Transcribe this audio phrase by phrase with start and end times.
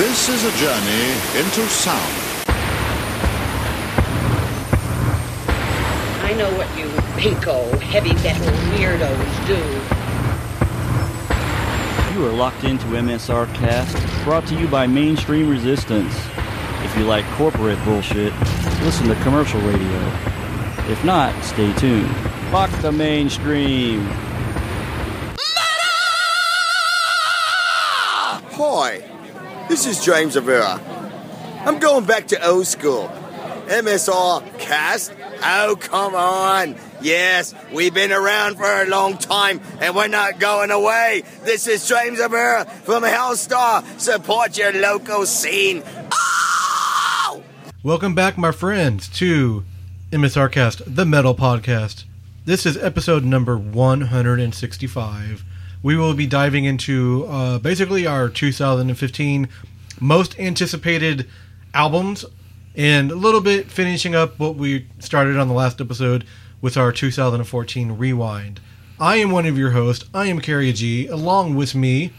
[0.00, 2.14] This is a journey into sound.
[6.24, 6.86] I know what you
[7.20, 9.58] pinko, heavy metal weirdos do.
[12.18, 16.16] You are locked into MSR Cast, brought to you by Mainstream Resistance.
[16.82, 18.32] If you like corporate bullshit,
[18.80, 19.98] listen to commercial radio.
[20.90, 22.10] If not, stay tuned.
[22.50, 24.00] Fuck the mainstream.
[28.56, 29.19] Hi,
[29.70, 30.80] this is James Rivera.
[31.64, 33.06] I'm going back to old school.
[33.68, 35.14] MSR cast?
[35.44, 36.74] Oh, come on.
[37.00, 41.22] Yes, we've been around for a long time and we're not going away.
[41.44, 43.84] This is James Rivera from Helstar.
[44.00, 45.84] Support your local scene.
[46.12, 47.44] Oh!
[47.84, 49.62] Welcome back, my friends, to
[50.10, 52.06] MSR Cast, the metal podcast.
[52.44, 55.44] This is episode number 165.
[55.82, 59.48] We will be diving into uh, basically our 2015
[59.98, 61.28] most anticipated
[61.72, 62.24] albums
[62.76, 66.24] and a little bit finishing up what we started on the last episode
[66.60, 68.60] with our 2014 rewind.
[68.98, 70.04] I am one of your hosts.
[70.12, 71.06] I am Carrie G.
[71.06, 72.12] Along with me,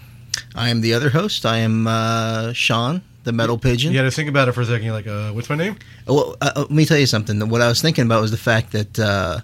[0.56, 1.46] I am the other host.
[1.46, 3.92] I am uh, Sean, the metal pigeon.
[3.92, 4.86] you had to think about it for a second.
[4.86, 5.78] You're like, uh, what's my name?
[6.08, 7.48] Well, uh, uh, let me tell you something.
[7.50, 9.42] What I was thinking about was the fact that uh,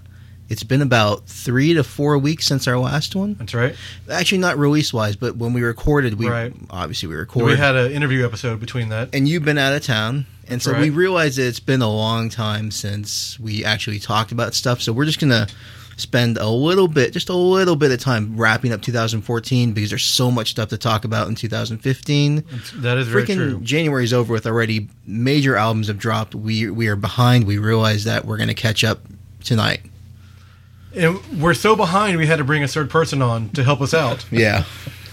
[0.48, 3.34] it's been about three to four weeks since our last one.
[3.38, 3.74] That's right.
[4.10, 6.52] Actually, not release wise, but when we recorded, we Right.
[6.70, 9.10] obviously we recorded, We had an interview episode between that.
[9.12, 10.92] and you've been out of town, and so we right.
[10.92, 14.80] realized that it's been a long time since we actually talked about stuff.
[14.80, 15.46] So we're just gonna
[15.98, 20.04] spend a little bit, just a little bit of time wrapping up 2014 because there's
[20.04, 22.44] so much stuff to talk about in 2015.
[22.76, 23.62] That is very Freaking.
[23.62, 24.88] January's over with already.
[25.06, 26.36] Major albums have dropped.
[26.36, 27.46] We we are behind.
[27.48, 29.00] We realize that we're going to catch up
[29.42, 29.80] tonight.
[30.96, 33.94] And we're so behind, we had to bring a third person on to help us
[33.94, 34.24] out.
[34.32, 34.64] Yeah.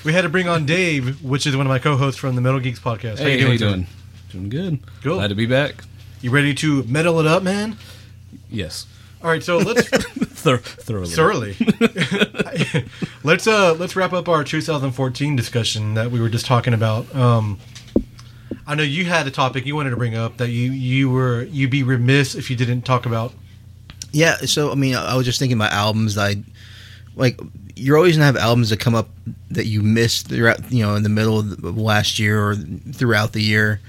[0.03, 2.59] We had to bring on Dave, which is one of my co-hosts from the Metal
[2.59, 3.17] Geeks podcast.
[3.17, 3.87] Hey, how you doing?
[4.31, 4.79] Doing good.
[5.01, 5.15] Cool.
[5.15, 5.83] Glad to be back.
[6.21, 7.75] You ready to metal it up, man?
[8.51, 8.85] Yes.
[9.23, 11.07] All right, so let's Thor- thoroughly.
[11.55, 11.55] thoroughly.
[13.23, 17.13] let's uh let's wrap up our 2014 discussion that we were just talking about.
[17.15, 17.57] Um,
[18.67, 21.43] I know you had a topic you wanted to bring up that you you were
[21.45, 23.33] you'd be remiss if you didn't talk about.
[24.15, 24.37] Yeah.
[24.37, 26.17] So I mean, I was just thinking about albums.
[26.17, 26.37] I
[27.15, 27.37] like.
[27.75, 29.09] You're always gonna have albums that come up
[29.51, 33.41] that you missed throughout, you know, in the middle of last year or throughout the
[33.41, 33.81] year.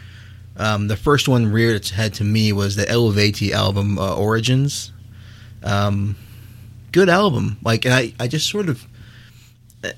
[0.57, 4.91] Um, the first one reared its head to me was the Eluveitie album, uh, Origins.
[5.63, 6.17] Um,
[6.91, 7.59] good album.
[7.63, 8.85] Like, and I, I just sort of.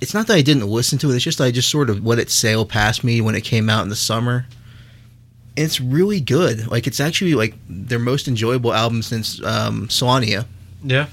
[0.03, 1.15] It's not that I didn't listen to it.
[1.15, 3.83] It's just I just sort of let it sail past me when it came out
[3.83, 4.45] in the summer.
[5.59, 6.69] It's really good.
[6.69, 10.47] Like, it's actually like their most enjoyable album since um, Slania
[10.85, 11.07] Yeah.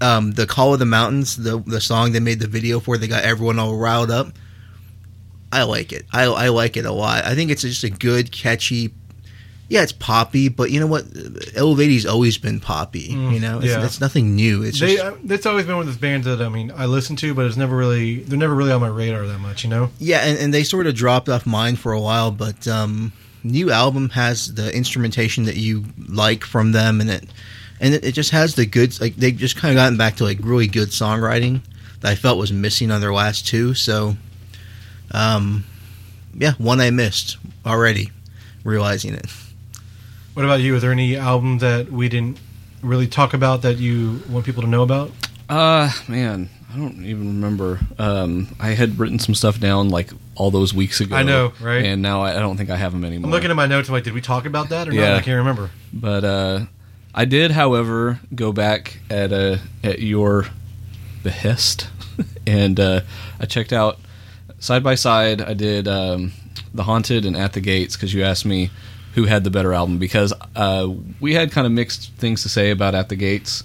[0.00, 3.08] um, the Call of the Mountains, the the song they made the video for, they
[3.08, 4.32] got everyone all riled up.
[5.52, 6.04] I like it.
[6.12, 7.24] I, I like it a lot.
[7.24, 8.92] I think it's just a good, catchy.
[9.68, 11.04] Yeah, it's poppy, but you know what?
[11.56, 13.00] Eluveitie's always been poppy.
[13.00, 13.84] you know, it's, yeah.
[13.84, 14.62] it's nothing new.
[14.62, 16.86] It's They, just uh, that's always been one of those bands that I mean I
[16.86, 19.70] listen to, but it's never really they're never really on my radar that much, you
[19.70, 19.90] know.
[19.98, 23.12] yeah, and, and they sort of dropped off mine for a while, but um,
[23.46, 27.24] new album has the instrumentation that you like from them, and it
[27.80, 30.24] and it, it just has the good like they've just kind of gotten back to
[30.24, 31.60] like really good songwriting
[32.00, 33.74] that I felt was missing on their last two.
[33.74, 34.16] So,
[35.12, 35.64] um,
[36.34, 38.10] yeah, one I missed already,
[38.64, 39.26] realizing it.
[40.34, 40.74] What about you?
[40.76, 42.38] Is there any album that we didn't
[42.82, 45.10] really talk about that you want people to know about?
[45.48, 47.80] Uh, man, I don't even remember.
[47.98, 51.16] Um, I had written some stuff down like all those weeks ago.
[51.16, 51.84] I know, right?
[51.84, 53.26] And now I, I don't think I have them anymore.
[53.26, 53.88] I'm looking at my notes.
[53.88, 55.00] I'm like, did we talk about that or not?
[55.00, 55.16] Yeah.
[55.16, 55.70] I can't remember.
[55.92, 56.60] But uh,
[57.14, 60.46] I did, however, go back at uh, at your
[61.22, 61.88] behest,
[62.46, 63.00] and uh,
[63.40, 63.98] I checked out
[64.58, 65.40] side by side.
[65.40, 66.32] I did um,
[66.74, 68.70] the Haunted and At the Gates because you asked me
[69.14, 70.88] who had the better album because uh,
[71.20, 73.64] we had kind of mixed things to say about At the Gates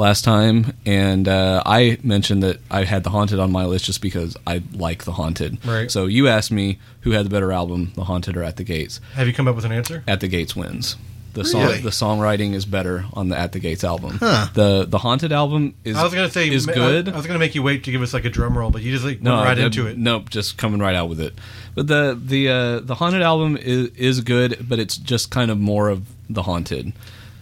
[0.00, 4.00] last time, and uh, I mentioned that I had the Haunted on my list just
[4.02, 5.64] because I like the Haunted.
[5.64, 5.90] Right.
[5.90, 9.00] So you asked me who had the better album, the Haunted or At the Gates.
[9.14, 10.02] Have you come up with an answer?
[10.08, 10.96] At the Gates wins.
[11.32, 11.52] The Really?
[11.76, 11.90] song, the
[12.24, 14.16] songwriting is better on the At the Gates album.
[14.18, 14.48] Huh.
[14.52, 17.08] The the Haunted album is I was gonna say is ma- good.
[17.08, 18.82] I, I was gonna make you wait to give us like a drum roll, but
[18.82, 19.96] you just like no, went right I- into it.
[19.96, 21.34] Nope, just coming right out with it.
[21.76, 25.58] But the the uh, the Haunted album is is good, but it's just kind of
[25.60, 26.92] more of the Haunted.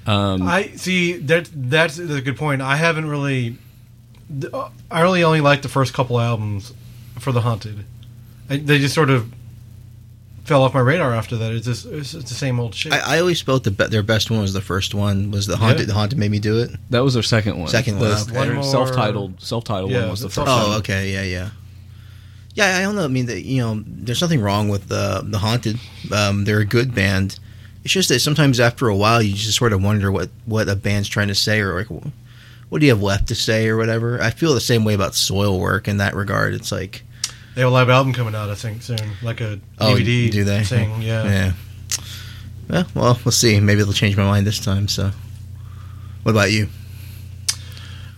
[0.08, 2.62] Um, I see that that's a good point.
[2.62, 3.58] I haven't really.
[4.90, 6.72] I really only liked the first couple albums
[7.18, 7.84] for the Haunted.
[8.50, 9.32] I, they just sort of
[10.44, 11.52] fell off my radar after that.
[11.52, 12.92] It's just it's, it's the same old shit.
[12.92, 15.30] I, I always felt the be- their best one was the first one.
[15.30, 15.80] Was the haunted?
[15.80, 15.86] Yeah.
[15.86, 16.70] The haunted made me do it.
[16.90, 17.68] that was their second one.
[17.68, 18.32] Second one, okay.
[18.36, 20.74] One more- self-titled self-titled Yeah, one was the the first self- one.
[20.74, 21.50] Oh, okay, yeah, yeah.
[22.54, 23.04] Yeah, I don't know.
[23.04, 25.78] I mean, the, you know, there's nothing wrong with uh, the Haunted.
[26.12, 27.38] Um, they're a good band.
[27.88, 30.76] It's just that sometimes after a while, you just sort of wonder what what a
[30.76, 31.86] band's trying to say, or like,
[32.68, 34.20] what do you have left to say, or whatever.
[34.20, 36.52] I feel the same way about Soilwork in that regard.
[36.52, 37.02] It's like,
[37.54, 40.30] They have a live album coming out, I think, soon, like a oh, DVD.
[40.30, 40.64] do they?
[40.64, 41.24] Thing, yeah.
[41.24, 41.52] Yeah.
[42.68, 43.58] Well, well, we'll see.
[43.58, 44.86] Maybe they'll change my mind this time.
[44.86, 45.10] So,
[46.24, 46.68] what about you?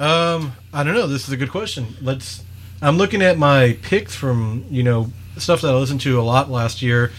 [0.00, 1.06] Um, I don't know.
[1.06, 1.94] This is a good question.
[2.02, 2.42] Let's.
[2.82, 6.50] I'm looking at my picks from you know stuff that I listened to a lot
[6.50, 7.12] last year,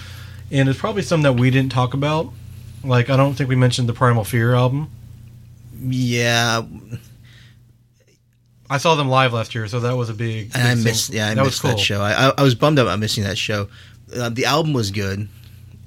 [0.51, 2.33] and it's probably some that we didn't talk about.
[2.83, 4.89] Like I don't think we mentioned the Primal Fear album.
[5.83, 6.61] Yeah,
[8.69, 10.51] I saw them live last year, so that was a big.
[10.55, 11.07] And I missed.
[11.09, 11.17] thing.
[11.17, 11.71] Yeah, I that missed cool.
[11.71, 12.01] that show.
[12.01, 13.67] I, I I was bummed out about missing that show.
[14.15, 15.27] Uh, the album was good,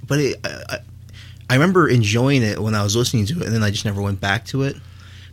[0.06, 0.78] but it, I, I
[1.50, 4.02] I remember enjoying it when I was listening to it, and then I just never
[4.02, 4.76] went back to it.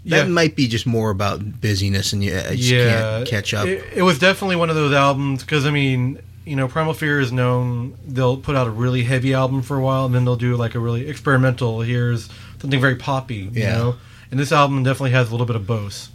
[0.06, 0.31] That Yeah.
[0.31, 3.68] might be just more about busyness, and you I just yeah, can't catch up.
[3.68, 7.19] It, it was definitely one of those albums because I mean, you know, Primal Fear
[7.19, 7.95] is known.
[8.07, 10.75] They'll put out a really heavy album for a while, and then they'll do like
[10.75, 11.81] a really experimental.
[11.81, 12.29] Here's
[12.59, 13.77] something very poppy, you Yeah.
[13.77, 13.95] know.
[14.31, 16.09] And this album definitely has a little bit of both.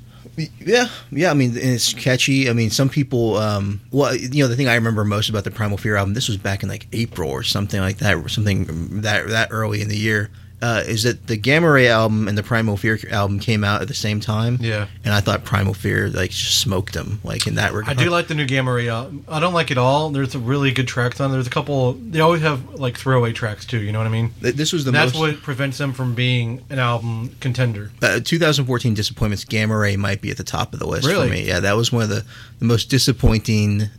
[0.60, 1.30] Yeah, yeah.
[1.30, 2.50] I mean, and it's catchy.
[2.50, 3.36] I mean, some people.
[3.36, 6.28] Um, well, you know, the thing I remember most about the Primal Fear album, this
[6.28, 9.88] was back in like April or something like that, or something that that early in
[9.88, 10.30] the year.
[10.62, 13.88] Uh, is that the Gamma Ray album and the Primal Fear album came out at
[13.88, 14.56] the same time?
[14.58, 14.86] Yeah.
[15.04, 17.98] and I thought Primal Fear like just smoked them, like in that regard.
[17.98, 19.22] I do like the new Gamma Ray album.
[19.28, 20.08] I don't like it all.
[20.08, 21.30] There's some really good tracks on.
[21.30, 21.92] There's a couple.
[21.92, 23.80] They always have like throwaway tracks too.
[23.82, 24.32] You know what I mean?
[24.40, 25.20] This was the That's most.
[25.20, 27.90] what prevents them from being an album contender.
[28.02, 29.44] uh, 2014 disappointments.
[29.44, 31.28] Gamma Ray might be at the top of the list Really?
[31.28, 31.46] for me.
[31.46, 32.24] Yeah, that was one of the,
[32.60, 33.90] the most disappointing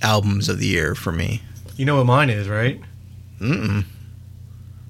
[0.00, 1.42] albums of the year for me.
[1.76, 2.80] You know what mine is, right?
[3.40, 3.84] Mm-mm.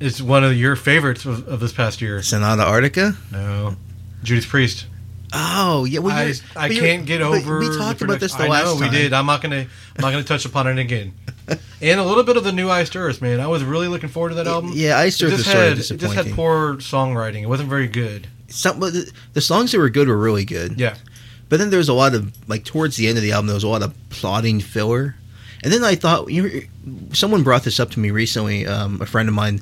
[0.00, 2.22] It's one of your favorites of, of this past year.
[2.22, 3.16] Sonata Arctica.
[3.32, 3.76] No,
[4.22, 4.86] Judas Priest.
[5.32, 7.58] Oh yeah, well, I, I can't get over.
[7.58, 8.50] We talked about this the production.
[8.50, 8.92] last I know time.
[8.92, 9.12] we did.
[9.12, 9.66] I'm not gonna.
[9.96, 11.12] I'm not gonna touch upon it again.
[11.82, 13.40] and a little bit of the new Iced Earth, man.
[13.40, 14.72] I was really looking forward to that album.
[14.74, 17.42] Yeah, Iced Earth just is sort of It just had poor songwriting.
[17.42, 18.28] It wasn't very good.
[18.48, 20.80] Some the, the songs that were good were really good.
[20.80, 20.96] Yeah.
[21.48, 23.54] But then there was a lot of like towards the end of the album, there
[23.54, 25.16] was a lot of plotting filler.
[25.62, 26.68] And then I thought you
[27.12, 28.66] someone brought this up to me recently.
[28.66, 29.60] Um, a friend of mine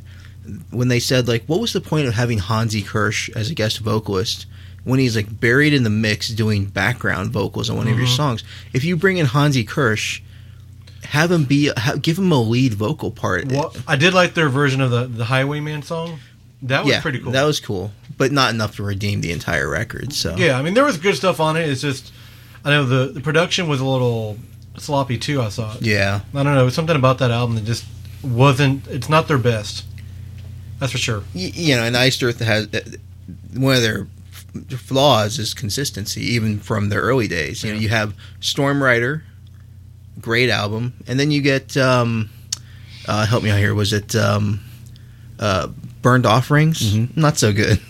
[0.70, 3.78] when they said like, what was the point of having Hansi Kürsch as a guest
[3.80, 4.46] vocalist
[4.84, 8.16] when he's like buried in the mix doing background vocals on one of your Mhm.
[8.16, 8.44] songs?
[8.72, 10.20] If you bring in Hansi Kürsch,
[11.04, 13.46] have him be have, give him a lead vocal part.
[13.50, 16.18] Well, I did like their version of the the Highwayman song.
[16.62, 17.32] That was yeah, pretty cool.
[17.32, 20.12] That was cool, but not enough to redeem the entire record.
[20.12, 21.68] So Yeah, I mean there was good stuff on it.
[21.68, 22.12] It's just
[22.64, 24.38] I know the the production was a little
[24.78, 25.40] sloppy too.
[25.42, 25.82] I thought.
[25.82, 26.20] yeah.
[26.34, 27.84] I don't know something about that album that just
[28.22, 28.86] wasn't.
[28.88, 29.84] It's not their best.
[30.78, 31.22] That's for sure.
[31.34, 32.80] Y- you know, and Iced Earth has uh,
[33.54, 34.06] one of their
[34.78, 37.62] flaws is consistency, even from their early days.
[37.64, 39.24] You know, you have Storm Rider,
[40.20, 42.30] great album, and then you get um,
[43.08, 43.74] uh, help me out here.
[43.74, 44.60] Was it um,
[45.38, 45.68] uh,
[46.02, 47.16] Burned Offerings?
[47.16, 47.80] Not so good.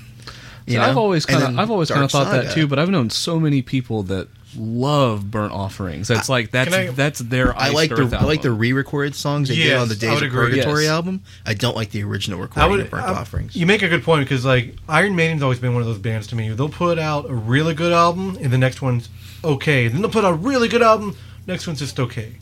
[0.67, 3.09] You I've always kind of I've always kind of thought that too, but I've known
[3.11, 4.27] so many people that
[4.57, 6.09] love burnt offerings.
[6.09, 9.49] That's like that's I- that's their I like Earth the I like the re-recorded songs
[9.49, 10.31] they did on the I Days of.
[10.31, 10.91] Purgatory Yes.
[10.91, 11.23] album.
[11.45, 12.81] I don't like the original I recording would.
[12.81, 13.55] of Burnt I- Offerings.
[13.57, 16.27] You make a good point because like Iron Maiden's always been one of those bands
[16.29, 16.49] to me.
[16.51, 19.09] They'll put out a really good album and the next one's
[19.45, 19.89] okay.
[19.89, 21.17] Then they'll put out a really good album.
[21.47, 22.33] Next one's just okay.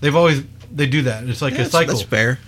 [0.00, 0.42] They've always
[0.74, 1.24] they do that.
[1.24, 1.94] It's like Yeah, a that's- cycle.
[1.94, 2.38] That's fair.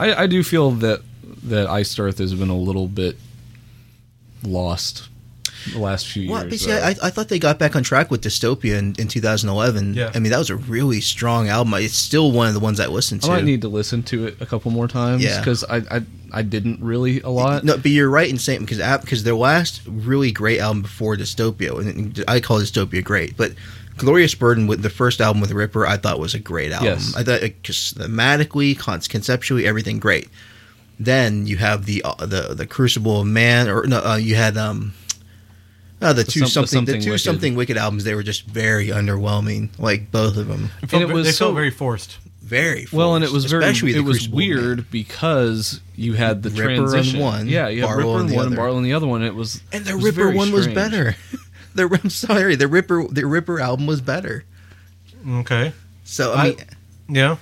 [0.00, 1.02] I, I do feel that
[1.44, 3.16] that Iced Earth has been a little bit
[4.42, 5.08] lost
[5.72, 6.64] the last few Well, years.
[6.66, 6.72] but see.
[6.72, 9.94] I, I thought they got back on track with Dystopia in, in 2011.
[9.94, 10.10] Yeah.
[10.14, 11.74] I mean, that was a really strong album.
[11.74, 13.32] It's still one of the ones I listened I to.
[13.34, 15.38] might need to listen to it a couple more times Yeah.
[15.40, 17.64] because I, I I didn't really a lot.
[17.64, 21.78] no, but you're right in saying because because their last really great album before Dystopia,
[21.80, 23.52] and I call Dystopia great, but
[23.96, 26.86] Glorious Burden with the first album with Ripper, I thought was a great album.
[26.88, 27.14] Yes.
[27.16, 30.28] I thought it just thematically, conceptually, everything great.
[31.00, 34.56] Then you have the uh, the the Crucible of Man, or no, uh, you had
[34.56, 34.94] um.
[36.00, 37.24] Uh, the, The two some- the something, the two Wicked.
[37.24, 39.70] something wicked albums, they were just very underwhelming.
[39.78, 42.18] Like both of them, It felt And it was they so- felt very forced.
[42.42, 44.86] very well, and it was very especially the it was Crucible weird Man.
[44.90, 47.20] because you had the Ripper on transition.
[47.20, 48.56] one, yeah, you had Barlow Ripper on in the one and other.
[48.62, 49.22] Barlow in the other one.
[49.22, 51.16] It was And the was Ripper very one was better.
[51.74, 54.44] the I'm sorry, the Ripper the Ripper album was better.
[55.28, 55.72] Okay.
[56.04, 56.56] So I I- mean,
[57.08, 57.36] Yeah.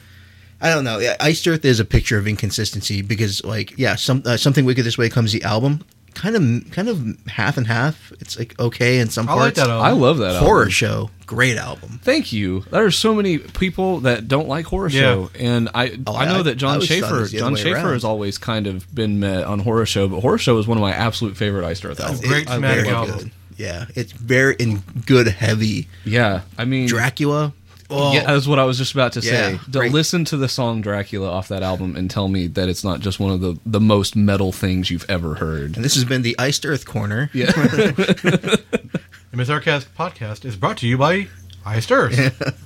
[0.59, 0.99] I, don't know.
[0.99, 4.87] Yeah, Iced Earth is a picture of inconsistency because, like, yeah, some uh, something wicked
[4.87, 5.85] this way comes the album,
[6.17, 8.11] kind of kind of half and half.
[8.21, 9.59] It's like okay in some I like parts.
[9.61, 9.85] that album.
[9.87, 10.71] I love that Horror album.
[10.71, 12.01] show, great album.
[12.03, 12.61] Thank you.
[12.71, 15.01] There are so many people that don't like horror Yeah.
[15.01, 17.39] show, and I Oh, I know that I John always thought it Schaffer was the
[17.39, 17.93] other John way Schaffer around.
[17.93, 20.83] has always kind of been met on horror show, but horror show is one of
[20.83, 22.21] my absolute favorite Iced Earth albums.
[22.23, 23.19] great It's thematic very album.
[23.19, 23.31] good.
[23.59, 25.89] Yeah, it's very in good heavy.
[26.05, 27.53] Yeah, I mean Dracula,
[27.89, 29.61] Oh, yeah, that's what I was just about to Yeah, say.
[29.71, 32.99] Don't listen to the song Dracula off that album and tell me that it's not
[33.01, 35.77] just one of the, the most metal things you've ever heard.
[35.77, 37.31] and this has been the Iced Earth Corner.
[37.33, 37.47] Yeah.
[39.33, 41.29] MSRcast podcast is brought to you by
[41.65, 42.59] Iced Earth.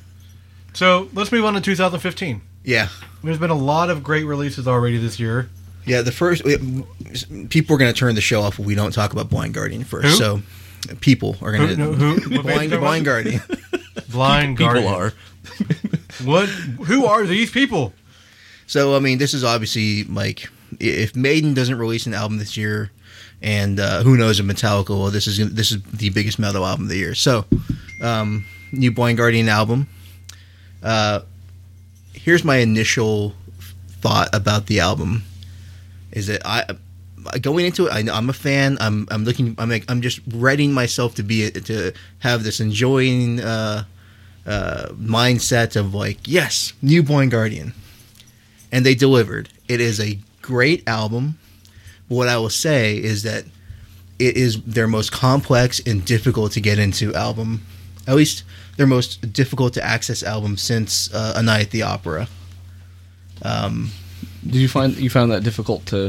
[0.72, 2.40] so let's move on to 2015.
[2.64, 2.88] Yeah.
[3.24, 5.48] There's been a lot of great releases already this year.
[5.86, 6.42] Yeah, the first
[7.48, 9.82] people are going to turn the show off if we don't talk about Blind Guardian
[9.84, 10.06] first.
[10.08, 10.14] Who?
[10.14, 10.42] So
[11.00, 13.40] people are going to no, who- Blind, band Blind Guardian.
[14.11, 14.94] Blind People Guardian.
[14.94, 15.12] are.
[16.25, 16.49] What?
[16.49, 17.94] Who are these people?
[18.66, 22.90] So I mean, this is obviously like if Maiden doesn't release an album this year,
[23.40, 26.85] and uh, who knows if Metallica will, this is this is the biggest metal album
[26.85, 27.14] of the year.
[27.14, 27.47] So,
[28.02, 29.88] um, new Blind Guardian album.
[30.82, 31.20] Uh,
[32.12, 33.35] here's my initial
[34.02, 35.23] thought about the album:
[36.12, 36.64] is that I.
[37.40, 38.78] Going into it, I, I'm a fan.
[38.80, 39.54] I'm, I'm looking.
[39.58, 43.84] I'm, like, I'm just readying myself to be to have this enjoying uh,
[44.46, 47.74] uh, mindset of like, yes, newborn Guardian
[48.72, 49.48] and they delivered.
[49.68, 51.38] It is a great album.
[52.08, 53.44] What I will say is that
[54.18, 57.62] it is their most complex and difficult to get into album,
[58.06, 58.44] at least
[58.76, 62.28] their most difficult to access album since uh, A Night at the Opera.
[63.42, 63.90] Um,
[64.44, 66.08] Did you find you found that difficult to?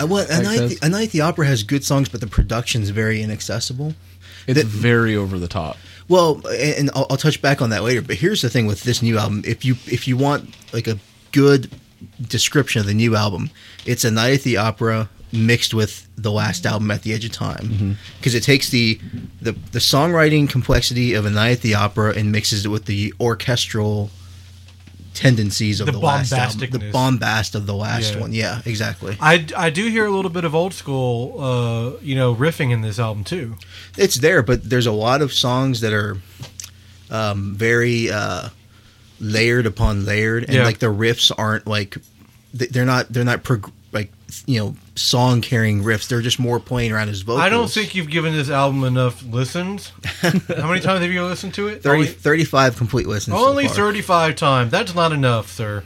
[0.00, 2.20] uh, what A Night, at the, A Night at the Opera has good songs, but
[2.20, 3.94] the production's very inaccessible.
[4.46, 5.76] It's That- very over the top.
[6.08, 8.02] Well, and I'll, I'll touch back on that later.
[8.02, 10.98] But here's the thing with this new album: if you if you want like a
[11.32, 11.70] good
[12.20, 13.50] description of the new album,
[13.86, 17.30] it's a night at the opera mixed with the last album at the edge of
[17.30, 18.98] time because it takes the,
[19.40, 23.14] the the songwriting complexity of a night at the opera and mixes it with the
[23.20, 24.10] orchestral
[25.14, 28.20] tendencies of The the, last album, the bombast of the last Yeah.
[28.20, 28.32] one.
[28.32, 29.16] Yeah, exactly.
[29.20, 32.80] I, I do hear a little bit of old school, uh, you know, riffing in
[32.82, 33.56] this album too.
[33.98, 36.18] it's there, but there's a lot of songs that are
[37.10, 38.48] um, very uh,
[39.18, 40.64] layered upon layered, and Yeah.
[40.64, 41.96] like the riffs aren't like
[42.54, 44.12] they're not they're not prog- like
[44.46, 46.08] you know song carrying riffs.
[46.08, 47.40] They're just more playing around his vocals.
[47.40, 49.92] I don't think you've given this album enough listens.
[50.20, 51.82] How many times have you listened to it?
[51.82, 53.36] 30, Only, 35 complete listens.
[53.36, 53.74] so only far.
[53.74, 54.70] 35 times.
[54.70, 55.84] That's not enough, sir.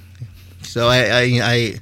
[0.62, 1.80] So I I, I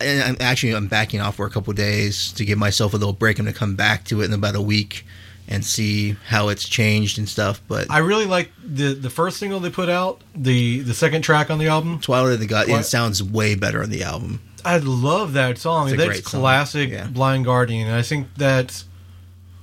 [0.00, 3.38] I'm actually I'm backing off for a couple days to give myself a little break.
[3.38, 5.04] I'm gonna come back to it in about a week
[5.48, 7.60] and see how it's changed and stuff.
[7.68, 11.50] But I really like the the first single they put out, the the second track
[11.50, 12.00] on the album.
[12.00, 14.40] Twilight of the God, Twi- it sounds way better on the album.
[14.64, 15.88] I love that song.
[15.88, 16.40] It's That's great song.
[16.40, 17.06] classic Yeah.
[17.06, 17.86] Blind Guardian.
[17.86, 18.84] And I think that's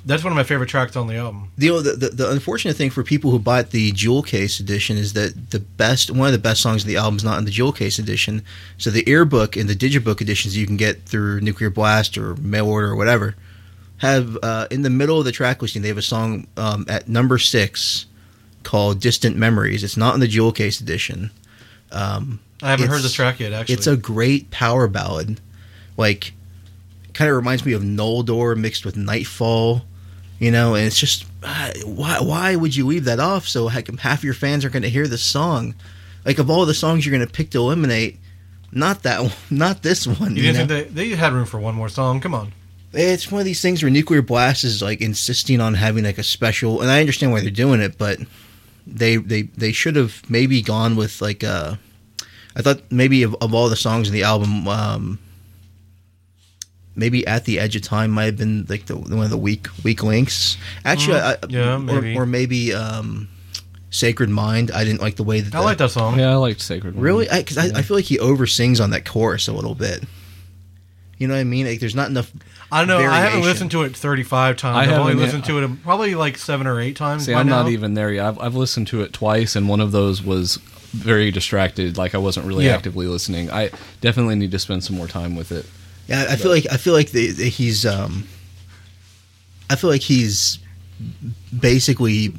[0.05, 1.51] that's one of my favorite tracks on the album.
[1.57, 5.13] The, the the the unfortunate thing for people who bought the jewel case edition is
[5.13, 7.51] that the best one of the best songs of the album is not in the
[7.51, 8.43] jewel case edition.
[8.77, 12.67] So the earbook and the digibook editions you can get through Nuclear Blast or mail
[12.67, 13.35] order or whatever
[13.97, 17.09] have uh, in the middle of the track listing they have a song um, at
[17.09, 18.05] number six
[18.63, 21.31] called "Distant Memories." It's not in the jewel case edition.
[21.91, 23.53] Um, I haven't heard this track yet.
[23.53, 25.39] Actually, it's a great power ballad.
[25.95, 26.33] Like,
[27.13, 29.83] kind of reminds me of Noldor mixed with Nightfall,
[30.39, 30.75] you know.
[30.75, 33.47] And it's just uh, why why would you leave that off?
[33.47, 35.75] So heck, half your fans are going to hear this song.
[36.25, 38.19] Like of all the songs you're going to pick to eliminate,
[38.71, 40.35] not that one, not this one.
[40.35, 40.75] you You didn't know?
[40.81, 42.19] think they, they had room for one more song?
[42.19, 42.51] Come on.
[42.93, 46.23] it's one of these things where Nuclear Blast is like insisting on having like a
[46.23, 48.19] special, and I understand why they're doing it, but
[48.95, 51.75] they they they should have maybe gone with like uh
[52.57, 55.19] I thought maybe of, of all the songs in the album, um,
[56.95, 59.67] maybe at the edge of time might have been like the one of the weak
[59.83, 60.57] weak links.
[60.83, 62.17] Actually, I, Mm, yeah, maybe.
[62.17, 63.29] Or, or maybe um,
[63.91, 64.71] Sacred Mind.
[64.71, 66.17] I didn't like the way that I like that song.
[66.17, 66.95] Yeah, I liked Sacred.
[66.95, 67.03] Woman.
[67.03, 70.03] Really, because I, I, feel like he oversings on that chorus a little bit.
[71.19, 71.67] You know what I mean?
[71.67, 72.31] Like, there's not enough.
[72.71, 72.97] I don't know.
[73.09, 74.75] I haven't listened to it 35 times.
[74.75, 77.25] I I've only haven't, listened to it probably like seven or eight times.
[77.25, 78.25] See, by I'm not even there yet.
[78.25, 80.57] I've, I've listened to it twice, and one of those was
[80.91, 81.97] very distracted.
[81.97, 82.75] Like I wasn't really Yeah.
[82.75, 83.49] actively listening.
[83.51, 83.69] I
[84.01, 85.65] definitely need to spend some more time with it.
[86.07, 87.85] Yeah, I feel like I feel like the, the- he's.
[87.85, 88.27] um
[89.69, 90.59] I feel like he's
[91.57, 92.33] basically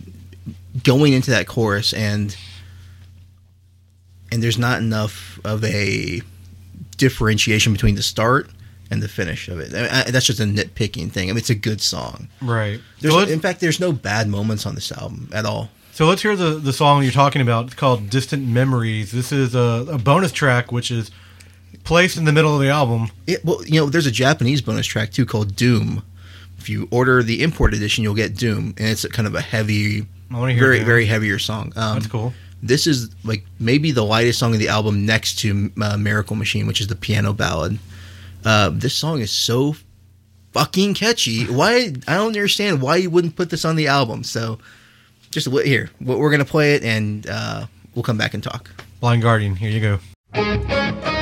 [0.82, 2.34] going into that chorus and
[4.32, 6.20] and there's not enough of a
[6.96, 8.50] differentiation between the start
[8.90, 9.74] and the finish of it.
[9.74, 11.28] I mean, I, that's just a nitpicking thing.
[11.28, 12.28] I mean, it's a good song.
[12.40, 12.80] Right.
[13.00, 15.70] There's, So in fact, there's no bad moments on this album at all.
[15.92, 17.66] so let's hear the, the song you're talking about.
[17.66, 19.12] It's called Distant Memories.
[19.12, 21.10] This is a, a bonus track, which is
[21.84, 23.08] placed in the middle of the album.
[23.26, 26.02] It, well, you know, there's a Japanese bonus track too called Doom.
[26.58, 29.40] If you order the import edition, you'll get Doom, and it's a kind of a
[29.40, 30.86] heavy, I hear very Doom.
[30.86, 31.72] very heavier song.
[31.76, 32.32] Um, That's cool.
[32.62, 36.66] This is like maybe the lightest song of the album, next to uh, Miracle Machine,
[36.66, 37.78] which is the piano ballad.
[38.44, 39.74] Uh, this song is so
[40.52, 41.44] fucking catchy.
[41.44, 44.24] Why I don't understand why you wouldn't put this on the album.
[44.24, 44.58] So
[45.30, 45.90] just here.
[46.00, 48.70] We're gonna play it, and uh, we'll come back and talk.
[49.00, 49.80] Blind Guardian, here you
[50.34, 51.17] go.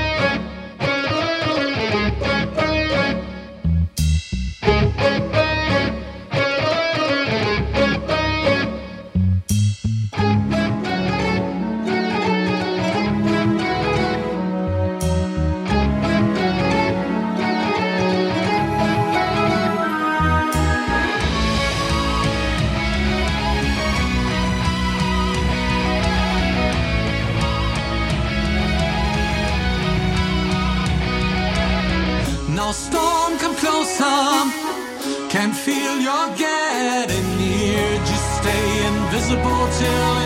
[36.35, 37.99] Getting near.
[38.11, 40.26] Just stay invisible till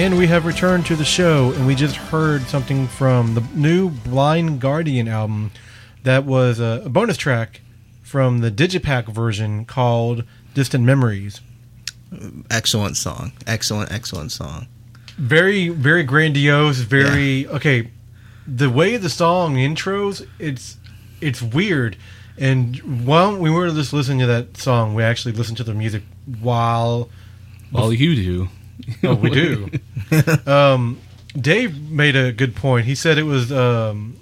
[0.00, 3.90] And we have returned to the show, and we just heard something from the new
[3.90, 5.50] Blind Guardian album
[6.04, 7.60] that was a, a bonus track
[8.02, 11.42] from the Digipack version called Distant Memories.
[12.10, 13.32] Mm, excellent song.
[13.46, 14.68] Excellent, excellent song.
[15.18, 17.90] Very, very grandiose, very okay.
[18.46, 20.78] The way the song intros, it's
[21.20, 21.98] it's weird.
[22.38, 26.04] And while we were just listening to that song, we actually listened to the music
[26.40, 27.10] while
[27.70, 28.48] While you do.
[29.04, 29.70] Oh, we do.
[30.46, 30.98] um,
[31.38, 32.86] Dave made a good point.
[32.86, 34.16] He said it was um,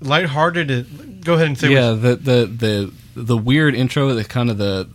[0.00, 1.24] lighthearted.
[1.24, 4.58] Go ahead and say yeah, what- the the the the weird intro, the kind of
[4.58, 4.88] the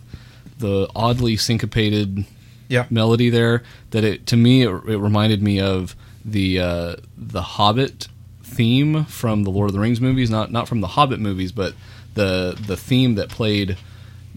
[0.59, 2.25] the oddly syncopated
[2.67, 2.85] Yeah.
[2.89, 3.63] melody there.
[3.91, 8.07] That it to me it, it reminded me of the uh, the Hobbit
[8.43, 11.73] theme from the Lord of the Rings movies, not not from the Hobbit movies, but
[12.15, 13.77] the the theme that played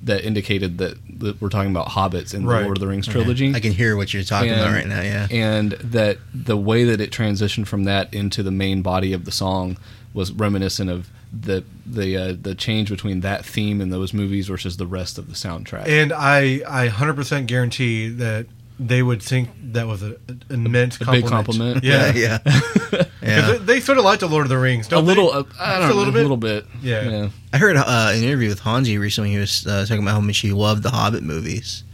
[0.03, 3.55] that indicated that, that we're talking about hobbits in the Lord of the Rings trilogy.
[3.55, 5.03] I can hear what you're talking about right now.
[5.03, 5.27] Yeah.
[5.31, 9.33] And that the way that it transitioned from that into the main body of the
[9.33, 9.77] song
[10.15, 14.77] was reminiscent of the the uh, the change between that theme in those movies versus
[14.79, 15.87] the rest of the soundtrack.
[15.87, 18.47] and I, I 100% guarantee that
[18.83, 20.17] they would think that was a,
[20.49, 21.83] an immense a big compliment.
[21.83, 21.85] compliment.
[21.85, 22.13] Yeah.
[22.15, 22.39] yeah.
[22.39, 23.41] 'Cause yeah.
[23.53, 24.87] They, they sort of like the Lord of the Rings.
[24.87, 25.39] a Don't little, They?
[25.39, 26.19] uh, I don't a know, little bit?
[26.21, 26.67] a little bit.
[26.83, 27.29] Yeah.
[27.53, 29.31] I heard uh, an interview with Hansi recently.
[29.33, 31.85] He was uh, talking about how much he loved the Hobbit movies.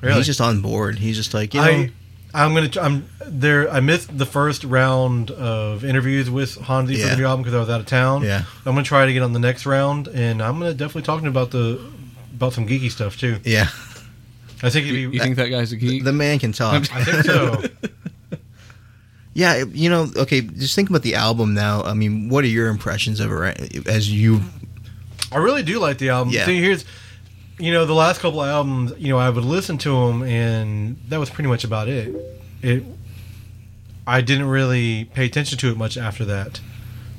[0.00, 0.14] Really?
[0.18, 0.98] He's just on board.
[1.00, 1.92] He's just like, you know, I,
[2.34, 2.70] I'm gonna.
[2.80, 3.68] I'm there.
[3.68, 7.68] I missed the first round of interviews with Hansi for the album because I was
[7.70, 8.22] out of town.
[8.22, 8.44] Yeah.
[8.64, 11.24] I'm gonna try to get on the next round, and I'm gonna definitely talk to
[11.26, 11.80] him about the
[12.34, 13.38] about some geeky stuff too.
[13.44, 13.66] yeah,
[14.62, 15.16] I think he'd You, be.
[15.16, 16.04] you think that guy's a geek?
[16.04, 16.86] the man can talk.
[16.94, 17.62] I think so.
[19.34, 21.82] yeah, you know, okay, just think about the album now.
[21.82, 24.40] I mean, what are your impressions of it right, as you?
[25.30, 26.32] I really do like the album.
[26.34, 26.46] Yeah.
[26.46, 26.84] See, here's,
[27.58, 30.96] you know, the last couple of albums, you know, I would listen to them, and
[31.08, 32.14] that was pretty much about it.
[32.62, 32.82] It,
[34.06, 36.60] I didn't really pay attention to it much after that,